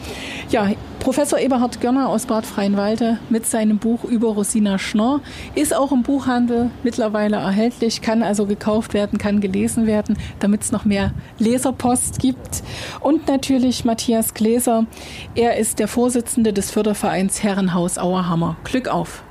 Ja, 0.48 0.70
Professor 1.06 1.38
Eberhard 1.38 1.80
Görner 1.80 2.08
aus 2.08 2.26
Bad 2.26 2.44
Freienwalde 2.44 3.20
mit 3.30 3.46
seinem 3.46 3.78
Buch 3.78 4.02
über 4.02 4.30
Rosina 4.30 4.76
Schnorr 4.76 5.20
ist 5.54 5.72
auch 5.72 5.92
im 5.92 6.02
Buchhandel 6.02 6.72
mittlerweile 6.82 7.36
erhältlich, 7.36 8.02
kann 8.02 8.24
also 8.24 8.44
gekauft 8.44 8.92
werden, 8.92 9.16
kann 9.16 9.40
gelesen 9.40 9.86
werden, 9.86 10.18
damit 10.40 10.62
es 10.62 10.72
noch 10.72 10.84
mehr 10.84 11.12
Leserpost 11.38 12.18
gibt. 12.18 12.64
Und 12.98 13.28
natürlich 13.28 13.84
Matthias 13.84 14.34
Gläser. 14.34 14.86
Er 15.36 15.58
ist 15.58 15.78
der 15.78 15.86
Vorsitzende 15.86 16.52
des 16.52 16.72
Fördervereins 16.72 17.40
Herrenhaus 17.40 17.98
Auerhammer. 17.98 18.56
Glück 18.64 18.88
auf! 18.88 19.22